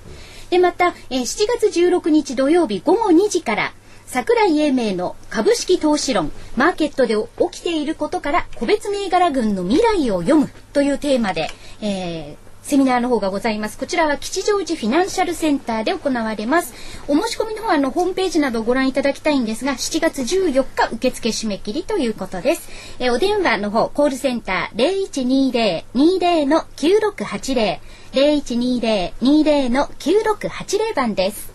[0.50, 3.72] で、また、え7月16日土曜日午後2時から、
[4.06, 7.14] 桜井英明の株式投資論、マーケットで
[7.50, 11.50] 起きていることから個別銘柄群の未来を読むというテーマで、
[11.82, 13.78] えーセミナーの方がございます。
[13.78, 16.74] こちらは吉祥寺フィナンシャルセンターで行われます。
[17.08, 22.68] お申し込みの方はあのホームページなどをご覧いただきたいんですが、7月14日受付締め切りということです。
[22.98, 27.78] えお電話の方、コールセンター0120-20の9680、
[28.12, 31.50] 0120-20の9680番です。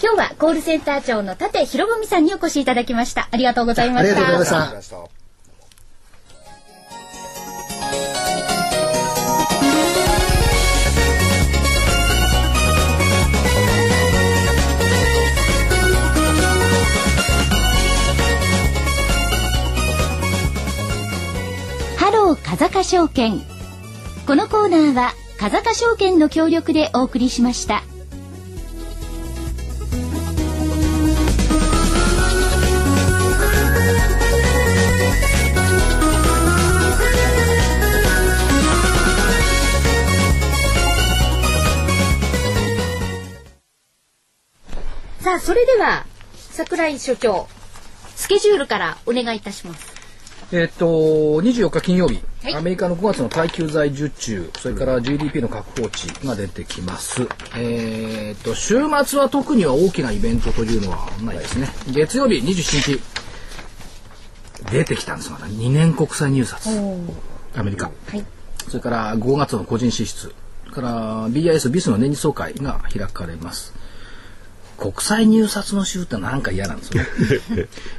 [0.00, 3.28] 今日はコールセンター長の立博文さんにお越しいただきました。
[3.32, 4.16] ありがとうございました。
[4.16, 5.25] ありがとうございました。
[22.46, 23.40] 風賀証券。
[24.24, 27.82] このコーナーは風賀証券の協力でお送りしました。
[45.18, 46.06] さあそれでは
[46.52, 47.48] 櫻井所長
[48.14, 49.95] スケジュールからお願いいたします。
[50.52, 57.26] えっと、24日金曜日、はい、アメリカの5月の耐久財受注、それから GDP の確保値が出てきます。
[57.56, 61.68] えっと、週末は特には大きなイベントというのはないですね。
[61.90, 63.02] 月曜日27日、
[64.70, 66.68] 出てきたんですまだ2年国債入札、
[67.56, 67.86] アメリカ。
[67.86, 68.24] はい、
[68.68, 70.32] それから5月の個人支出、
[70.70, 73.74] から BIS、ビスの年次総会が開かれます。
[74.78, 77.08] 国債入札の週ってなんか嫌なんですよね。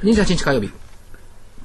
[0.04, 0.70] 28日火曜日、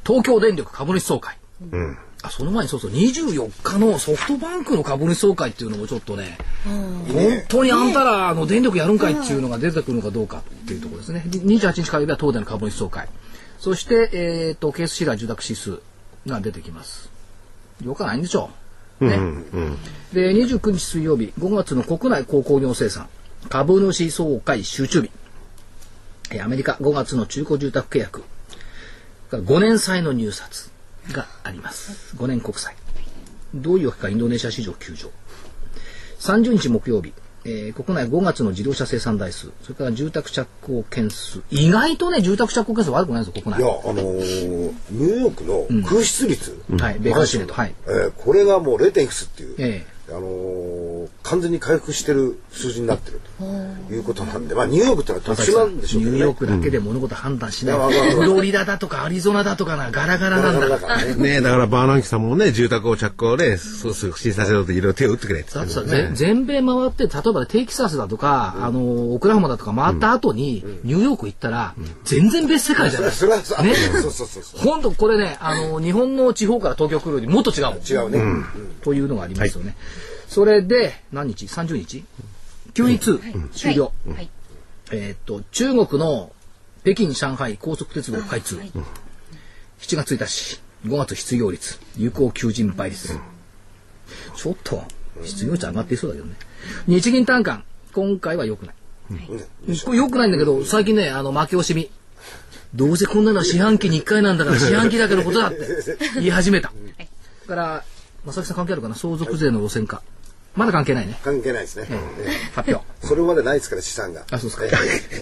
[0.06, 1.38] 東京電力株主総会。
[1.72, 11.24] うん、あその前にそうそう24日のソフトバンクの株主総会っていうのもちょっとね、本当にあんたらあの電力やるんかいっていうのが出てくるのかどうかっていうところですね。
[11.28, 13.08] 28日火曜日は東電の株主総会。
[13.60, 15.80] そして、えっ、ー、と、ケースシラー住宅指数
[16.28, 17.10] が出てきます。
[17.82, 18.50] よかないんでしょ
[19.00, 19.08] う。
[19.08, 19.16] ね。
[19.16, 19.78] うんうん、
[20.14, 23.08] で、29日水曜日、5月の国内鉱工業生産、
[23.48, 25.12] 株主総会集中日。
[26.42, 28.24] アメリカ5月の中古住宅契約
[29.38, 30.72] 5年債の入札
[31.12, 32.16] があります。
[32.18, 32.76] 5年国債。
[33.54, 35.10] どういうわけかインドネシア市場急上。
[36.20, 37.14] 30日木曜日、
[37.46, 41.42] えー、国内5月の自動車生産台数、それから住宅着工件数。
[41.52, 43.62] 意外とね、住宅着工件数悪くないですよ、国内。
[43.62, 46.62] いや、あのー、ニューヨークの空室率。
[46.70, 47.54] うん、はい、米国シネット。
[47.54, 47.76] はい。
[47.86, 49.04] えー、これがもう 0.
[49.04, 49.56] いくつっていう。
[49.58, 56.18] ええー、あのー、完全に回復してる数字になってるということなんで、まあニューヨークってのは特殊なんでしょうけどね。
[56.18, 58.14] ニューヨークだけで物事判断しない。
[58.14, 60.68] フロリダだとかアリゾナだとかな、ガラガラなんだ。
[60.68, 61.16] だからね。
[61.16, 65.66] ねだからバーナンキさんもね、住宅を着工で、そう促進させようといろいろ手を打ってくれってね。
[65.66, 73.12] ぜ全米回って、例えばテキサスだとか、あの、オクラホマだとか回った後に、ニューヨーク行ったら、全然別世界じゃない。
[73.12, 74.60] それはさ、ねそうそうそうそう。
[74.60, 77.76] 本当これね、あの、日本の地方から東京来るよりもっと違うもん。
[77.78, 78.20] 違うね。
[78.20, 78.46] うん
[78.84, 79.76] というのがありますよね。
[80.34, 82.04] それで、何日 ?30 日
[82.74, 83.20] ?9 日
[83.56, 83.94] 終了。
[84.92, 86.32] えーっと、中国の
[86.82, 88.56] 北京、上海高速鉄道開通。
[89.80, 93.16] 7月1日、5月失業率、有効求人倍率。
[94.36, 94.84] ちょっと、
[95.24, 96.34] 失業率上がっていそうだけどね。
[96.88, 97.64] 日銀単価、
[97.94, 98.76] 今回は良くない。
[99.86, 101.92] これ良くないんだけど、最近ね、あの、負け惜しみ。
[102.74, 105.60] どうせこんなのは四半期に1回なんだから四半期だけのことだって
[106.16, 106.74] 言い始めた。
[107.42, 107.86] だから、
[108.26, 108.96] 正木さん関係あるかな？
[108.96, 110.02] 相続税の路線化。
[110.56, 111.20] まだ関係ないね。
[111.24, 111.88] 関係ないですね。
[111.90, 111.96] え
[112.28, 112.86] え発表。
[113.06, 114.24] それまでないですから資産が。
[114.30, 114.66] あ、そうですか。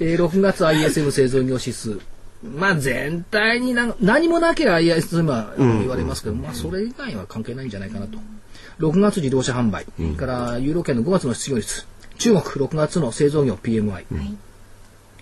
[0.02, 2.00] えー、6月 ISM 製造業指数。
[2.44, 8.18] まあ全体にな何もなければ ISM は言われますけど、まあそれ以外は関係ないんじゃないかなと。
[8.80, 9.86] 6月自動車販売。
[10.18, 11.86] からユーロ圏の5月の失業率。
[12.18, 14.06] 中国6月の製造業 PMI。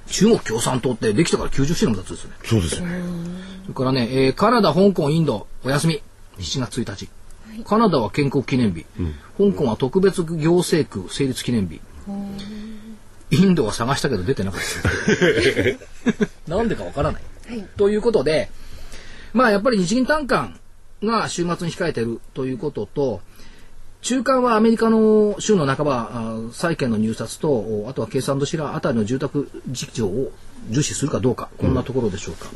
[0.07, 2.36] 中国共産党ってできてから90周年も経つんですよね。
[2.45, 3.01] そうですよね。
[3.64, 6.01] それからね、えーカナダ、香港、インド、お休み。
[6.39, 7.10] 7月1日。
[7.66, 8.86] カナダは建国記念日。
[9.38, 11.82] 香港は特別行政区成立記念日。
[13.32, 14.62] インドは探したけど出てなかっ
[16.47, 16.49] た。
[16.55, 17.22] なんでかわからない。
[17.78, 18.49] ということで、
[19.34, 20.60] まあやっぱり日銀短観
[21.03, 23.22] が週末に控えてるということと、
[24.01, 30.32] 中間はアメリカの週の半ば、あ債券の入札と、おあとは計算としらあたりの住宅実情を
[30.70, 32.47] 重視するかどうか、こんなところでしょうか。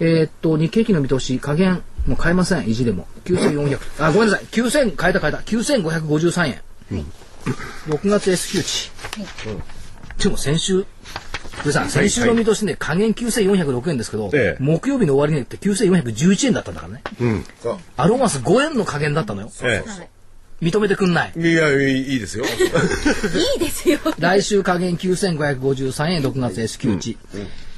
[0.00, 3.06] えーっと、日経期の見通し、加減、もう変えません、意地でも。
[3.26, 6.62] 9400、あ、ごめんなさい、9000、変えた変えた、9553円。
[7.86, 8.90] 6月 S q 値。
[10.22, 10.86] でも先週、
[11.64, 17.02] でさん、先週の見通しね、加減9406円ですけど、ええ木曜日の終わり値って9411円だったんだからね。
[17.62, 19.50] そうアロマス5円の加減だったのよ。
[19.62, 19.84] え
[20.62, 21.32] 認めてくんない。
[21.36, 21.50] え。
[21.50, 22.44] いや、いいいいですよ。
[22.48, 22.48] い
[23.56, 23.98] いですよ。
[24.18, 27.16] 来週加減9553円、6月 S q 値。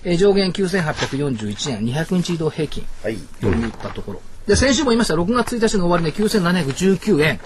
[0.04, 3.16] えー上限9841円、200日移動平均はい。
[3.40, 4.22] といったところ。
[4.46, 7.40] で、先週も言いました、6月1日の終わり値9719円。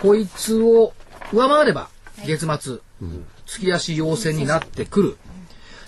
[0.00, 0.92] こいつを
[1.32, 1.88] 上回れば、
[2.26, 2.78] 月末、
[3.46, 5.16] 月足要請になってくる。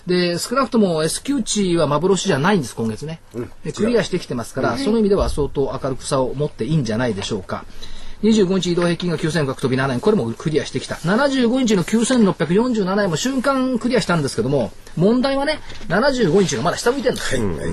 [0.07, 3.19] で、少なくとも S q 値は幻じゃないんです、今月ね。
[3.63, 7.65] でクリアしてきてますから、その意味では相当明るくさを持っていいんじゃないでしょうか。
[8.23, 10.95] 25日移動平均が9500飛び7円、これもクリアしてきた。
[10.95, 15.59] 75日の9647円も瞬間クリアしたんですけども、問題はね、
[15.89, 17.37] 75日がまだ下向いてるんです。
[17.37, 17.45] はい。
[17.45, 17.67] はい。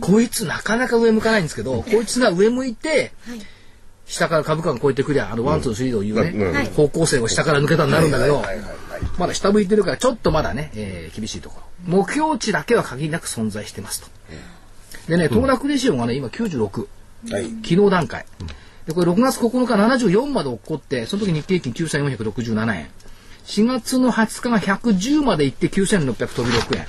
[0.00, 3.12] こいつなかなか上向かないんですけど、こいつが上向いて、
[4.06, 8.42] 下から株価が超えてくりゃ、あの、ワン、ツー、スリーというね、方向性を下から抜けたになるんだけど、
[9.18, 11.66] まだ下向いてるから、ちょっとまだね、えー厳しいところ。
[11.86, 14.08] 目標値だけは限りなく存在してますと。
[15.08, 16.86] でね、騰落レシオがね、今96。
[17.30, 17.44] はい。
[17.64, 18.24] 昨日段階。
[18.88, 22.88] で、これ6月9日74まで起こって、その時日経平均9467円。
[23.44, 26.86] 4月の20日が110まで行って9600飛び6円。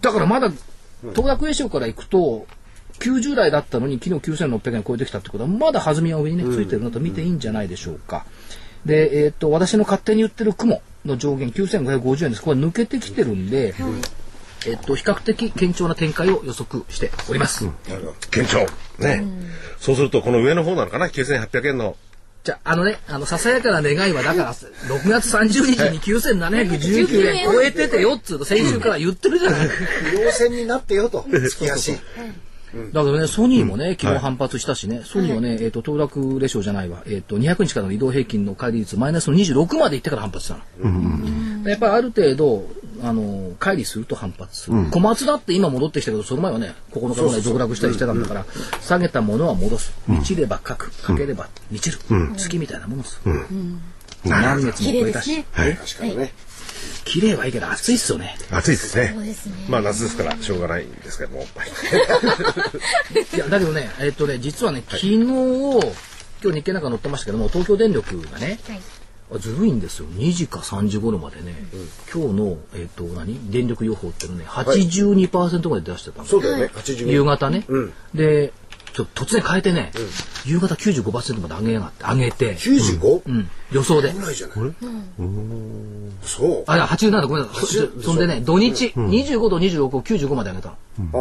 [0.00, 0.52] だからまだ、
[1.12, 2.46] 騰落レシオから行くと、
[3.00, 8.24] 90台だったのに昨日9600円超えてきたってことは、まだ弾みは上にね、ついてるなと見ていいんじゃないでしょうか。
[8.86, 12.42] で、えっ、と、私の勝手に言ってる雲の上限9550円です。
[12.42, 13.74] これ抜けてきてるんで、
[14.66, 17.66] えっと、比較的堅調な展開を予測しております。
[18.30, 18.66] 堅調。
[18.98, 19.24] ね。
[19.78, 21.96] そうすると、この上の方なのかな ?9800 円の。
[22.42, 29.68] じゃあ、あのね、あの、ささやかな願いは、だから、6月30日に9719円超えててよっつうと、先週から言ってるじゃない。
[30.24, 31.26] 要線になってよと。
[31.30, 31.98] 月足。
[32.92, 41.68] だからね、ソニーもね、昨日反発したしね、ソニーはね、えっ、と、騰落レシオじゃないわ、えっ、と、200日からの移動平均の乖離率、マイナスの26までいってから反発したの。
[41.68, 42.68] やっぱりある程度、
[43.02, 44.90] あの、乖離すると反発する。
[44.90, 48.46] 小松だって今戻ってきたけど、その前はね、9日ぐらい続落したりしてたんだから、
[48.80, 49.92] 下げたものは戻す。
[50.06, 50.90] 満ちれば書く。
[51.02, 51.98] かければ満ちる。
[52.36, 53.20] 月みたいなものです。
[54.24, 55.44] 満月も超えたし。
[55.44, 56.32] 確かにね。
[57.04, 58.36] 綺麗はいいけど暑いっすよね。
[58.50, 59.14] 暑いですね。
[59.34, 59.54] すね。
[59.68, 61.42] まあ夏ですからしょうがないんですけども。
[63.34, 65.80] いや、だけどね、えっとね、実はね、昨日、今
[66.42, 68.80] 日日経なんか載ってましたけども、東京電力がね、はい。
[69.32, 70.06] あずるいんですよ。
[70.06, 71.54] 2時か3時頃までね、
[72.12, 73.50] 今日の、えっ、と、何？
[73.50, 76.24] 電力予報っていうのね、82%まで出してたの。
[76.24, 76.70] そうだよね。
[76.74, 77.10] 82。
[77.10, 77.64] 夕方ね。
[77.68, 78.52] うんで、
[78.92, 79.92] ちょっと突然変えてね、
[80.44, 83.22] 夕方95%まで上げやがって、上げて、95?
[83.24, 84.12] うん、予想で。
[84.12, 84.56] ぐらいじゃない
[86.22, 86.64] そう。
[86.66, 87.66] あ、いや、87ごめんなさい。
[87.66, 90.76] そ80そんでね、土日、25度26を95まで上げたの。
[91.12, 91.20] ああ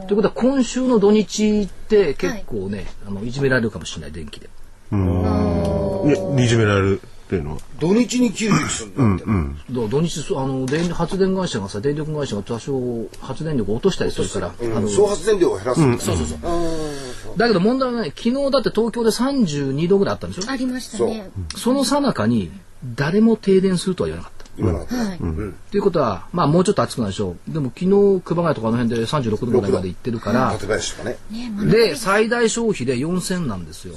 [0.00, 4.50] ああということは、今週の土日って結構ね、あの、いじめられるかもしれない、電気で。
[4.92, 7.00] いや、いじめられる。
[7.30, 7.58] っていうのは？
[7.78, 9.26] 土日に90するんだっ
[9.68, 9.72] て。
[9.72, 15.98] だ土日あの電発電会社がさ電力会社が多少発電力を落としたりするから、あの総発電量を減らすんだ。
[16.00, 17.38] そうそうそう。
[17.38, 20.50] だけど問題はね昨日だって東京で32度ぐらいあったんでしょ？
[20.50, 21.30] ありましたね。
[21.56, 22.50] その最中に
[22.96, 24.40] 誰も停電するとは言わなかった。
[24.58, 24.96] 今なかった。
[24.96, 25.18] はい。
[25.18, 27.52] ということは、まあもうちょっと暑くなるでしょう。
[27.52, 31.18] でも昨日、熊谷とかあの辺で36度ぐらいまで行ってるから、館林とかね。
[31.70, 33.94] で、最大消費で4000なんですよ。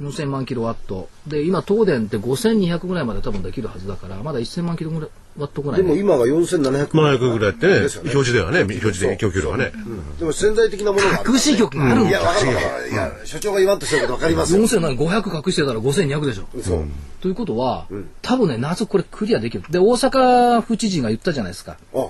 [0.00, 1.08] 4000万キロワット。
[1.26, 4.92] で、今、東電って5200ぐらいまで多分できるはずだから、まだ1000万キロ
[5.36, 6.88] ワットぐらいね、でも今が4700。
[6.90, 9.72] 700ぐらいってね、ね表示ではね、表示で供給量はね。
[10.18, 11.32] でも潜在的なものがある。
[11.32, 12.30] 隠し局があるんいや、だよ。
[12.30, 12.90] わかるわかる。
[12.90, 14.62] いや、所長が言わんとしてることわかりますよ。
[14.62, 16.46] 4000なんか500隠してたら5200でしょ。
[16.62, 16.84] そう。
[17.20, 17.86] ということは、
[18.22, 19.64] 多分ね、夏これクリアできる。
[19.70, 21.76] で、大阪府知事が言ったじゃないですか。
[21.94, 22.06] あ、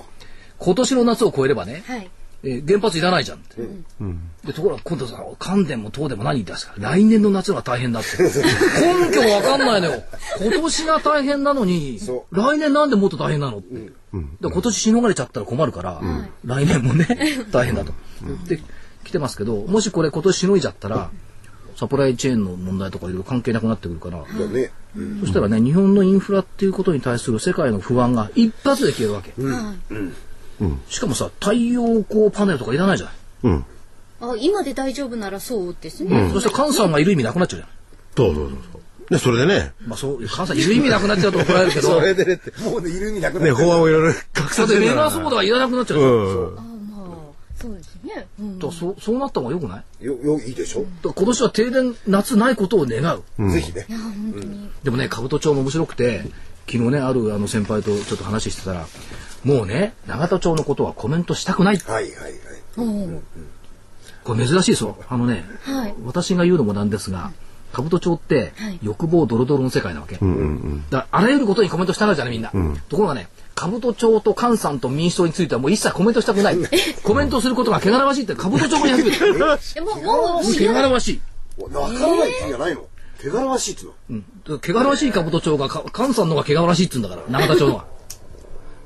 [0.59, 2.09] 今年の夏を超えればね、はい。
[2.43, 3.61] えー原発いらないじゃんって。
[4.45, 6.73] でところが今度さ関電も東電も何言ってんですか。
[6.77, 8.23] 来年の夏が大変だって。
[8.23, 8.29] 根
[9.13, 10.03] 拠わかんないのよ。
[10.41, 13.91] 今年が大変なのにそ来年なんでもっと大変なのって、で
[14.41, 16.01] 今年しのがれちゃったら困るから、
[16.45, 17.07] 来年もね
[17.51, 17.93] 大変だと、
[18.47, 18.61] で
[19.03, 21.09] 来てますけどもしこれ今年しのいじゃったら
[21.75, 24.23] サプライチェーンの問題とかいろいろ関係なくなってくるから。
[25.21, 29.33] そしたらね日本のインフラっていうことに対する世界の不安が一発で消えるわけ、
[30.89, 33.15] しかもさ太陽光パネルとかいらないじゃない？
[33.43, 33.65] うん。
[34.21, 36.29] あ、今で大丈夫ならそうですね。
[36.33, 37.69] そして菅さんがいる意味なくなっちゃうじゃん。
[38.15, 38.81] そうそうそうそう。
[39.09, 42.51] で、それでね、まあそう、菅さんいる意味なくなっちゃうと怒られるけど、 それでねって。
[42.61, 46.11] もうね、いる意味なくなね、ってる法案をいろいろ隠だってメさせてガソーダはいらなくなっちゃうじゃん。
[46.11, 46.57] うん。
[46.57, 48.27] あ、まあ、そうですね。
[48.39, 48.59] うん。
[48.59, 50.05] だからそうそうなった方がよくない？
[50.05, 50.85] よ、よ、いいでしょ？
[51.01, 53.51] 今年は停電、夏ないことを願う。
[53.51, 53.87] ぜひね。
[54.83, 56.25] でもね、兜町も面白くて、
[56.69, 58.85] 昨日ね、あるあの先輩とちょっと話してたら、
[59.43, 61.77] もうね、永田町のことはコメントしたくない。
[61.77, 63.21] はいはいはい。
[64.23, 64.97] これ珍しいですよ。
[65.07, 65.95] あのね、はい。
[66.03, 67.31] 私が言うのもなんですが、
[67.71, 70.15] 兜町ってはい欲望ドロドロの世界なわけ。
[70.15, 70.23] だか
[70.91, 72.51] らあらゆることにコメントしたがるじゃないみんな。
[72.89, 76.57] ところがね、兜町と菅さんと民主党についてはもう一切コメントしたくない。
[77.03, 79.33] コメントすることが汚らわしいって兜町も言い始めてる。
[79.75, 81.21] でも、もう、知汚ららわしい。
[81.61, 82.85] わからないじゃないの
[83.21, 83.91] 手柄わしいっての。
[84.09, 84.25] うん。
[84.47, 87.85] 汚らわしい兜町が、か菅さんの方が汚らわしいっつうんだから、永田町のが。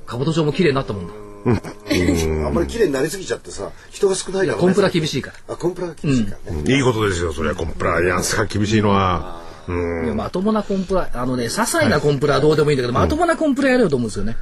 [0.06, 1.14] 兜町も綺麗になったもんだ。
[1.46, 4.62] あんまり綺麗になりすぎちゃってさ、人が少ないからね。
[4.62, 5.54] コンプラ厳しいから。
[5.56, 6.76] あ、コンプラが厳しいからね。
[6.76, 9.42] いいことですよ、それはコンプライアンスが厳しいのは。
[9.68, 14.36] まともなコンプラ、あのね、些細なコンプラはどうでもいいんだけど、まともなコンプラやれよと思うんですよね。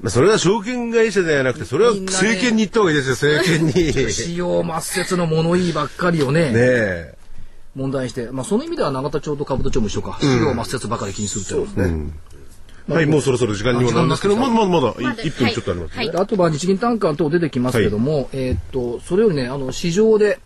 [0.00, 3.72] まあそれは証券会社ではなくて、それは政権に行った方がいいですよ、政権に。
[3.72, 7.14] ね使用抹殺の物言いばっかりをね、え。
[7.74, 10.18] 問題にして、まあその意味では永田町と兜町も一緒か。
[10.20, 12.12] 使用抹殺ばかり気にするっていうのはね。
[12.88, 15.96] はい、もうそろそろ時間にもなるんですけど、まだまだまだまだ1分ちょっとありますね。
[15.96, 20.40] はいであとは日銀短観等出てきますけども、えーっと、それよりね、あの、市場で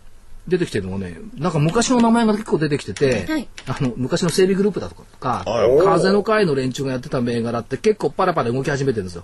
[0.47, 9.23] 出てきてるのがね、なんか昔の名前が結構出てきてて、はいあの、昔の整備グループだとか、はい風の会の連中がやってた銘柄って結構パラパラ動き始めてるんですよ。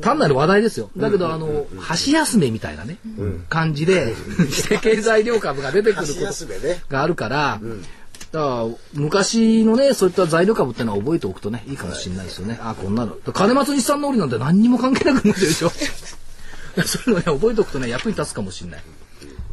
[0.00, 0.90] 単なる話題ですよ。
[0.96, 2.98] だけど、あの、箸休めみたいなね、
[3.48, 4.14] 感じで、
[4.50, 6.52] して経済量株が出てくる箸こ。
[6.52, 7.60] とがあるから、
[8.34, 12.58] だから昔のね、そういった材料株ってのは覚えておくとね、いいかもしれないですよね。
[12.60, 13.14] あ、こんなの。
[13.32, 15.70] 金松日産のりなんて何にも関係なくなってるでしょ。
[16.84, 18.82] そういうのね、覚えておくとね、役に立つかもしれない。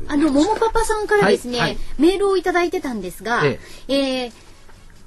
[0.08, 4.32] あの、ももパパさんからですね、はいはいメールをいただいてたんですが、ええー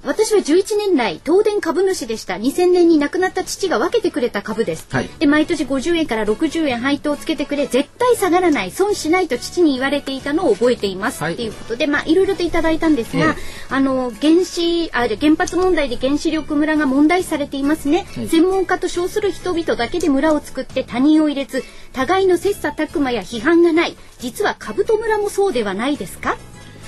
[0.05, 2.35] 私は11年来、東電株主でした。
[2.35, 4.85] 2000年に亡くなった父が分けてくれた株です。
[4.91, 11.23] はいで、毎年50円から60円配当をつけてくれ、絶対下がらない、損しないと父に言われていたのを覚えています。
[11.23, 13.35] はいっていうことで、まあ、いろいろといただいたんですが、え
[13.69, 18.05] あの、原子、あ、原発問題で原子力村が問題視されていますね。
[18.15, 23.95] はい専門家と称する人々だけで村を作って他人を入れず、互いの切磋琢磨や批判がない。
[24.19, 26.37] 実は兜村もそうではないですか？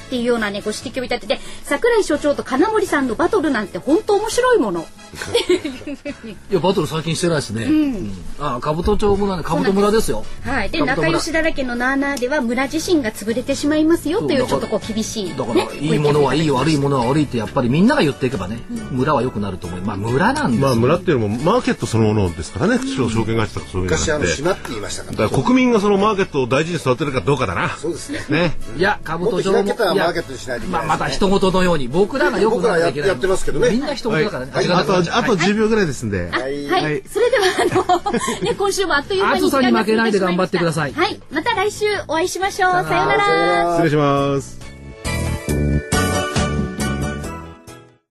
[0.08, 4.86] っていうようなね、ご指摘をいただいてて、桜井所長と金森さんのバトルなんて本当面白いもの。
[6.52, 7.64] いや、バトル最近してないですね。
[7.66, 8.12] うん。
[8.40, 10.26] あ、兜町村ね、兜村ですよ。
[10.44, 10.70] はい。
[10.70, 15.36] で、仲良しだらけのナーナーでは村自身が潰れてしまいますよというちょっとこう厳しい、ね。
[15.38, 18.60] だから、いいものはいい、悪いものは悪いって、やっぱりみんなが言っていけばね、
[18.92, 19.82] 村は良くなると思う。
[19.82, 24.26] まあ、村なんですよまあ、村っていうのもマーケットそのものですからね、証券会社とかそういうの昔あの。
[24.26, 25.30] 島って言いましたかだら。
[25.30, 27.70] から国民がそのマーケットを大事に育てるかどうかだな。
[27.70, 28.26] そうですね。
[28.30, 28.58] ね。
[28.78, 29.64] いや、兜町も。
[29.98, 33.10] マーケットにしないといけないねまあ、また人事のように、僕らがよくならなきゃいけない。
[33.10, 34.52] 僕らやってますけどねみんな人事だからね。
[34.54, 36.30] あと、あと10秒ぐらいですんで。
[36.30, 42.72] はいはい、それではあの、ね、今週もあっという間に暑さに負けないで頑張ってくださいはい、また来週お会いしましょう。
[42.72, 43.72] さようなら。
[43.78, 45.97] 失礼します。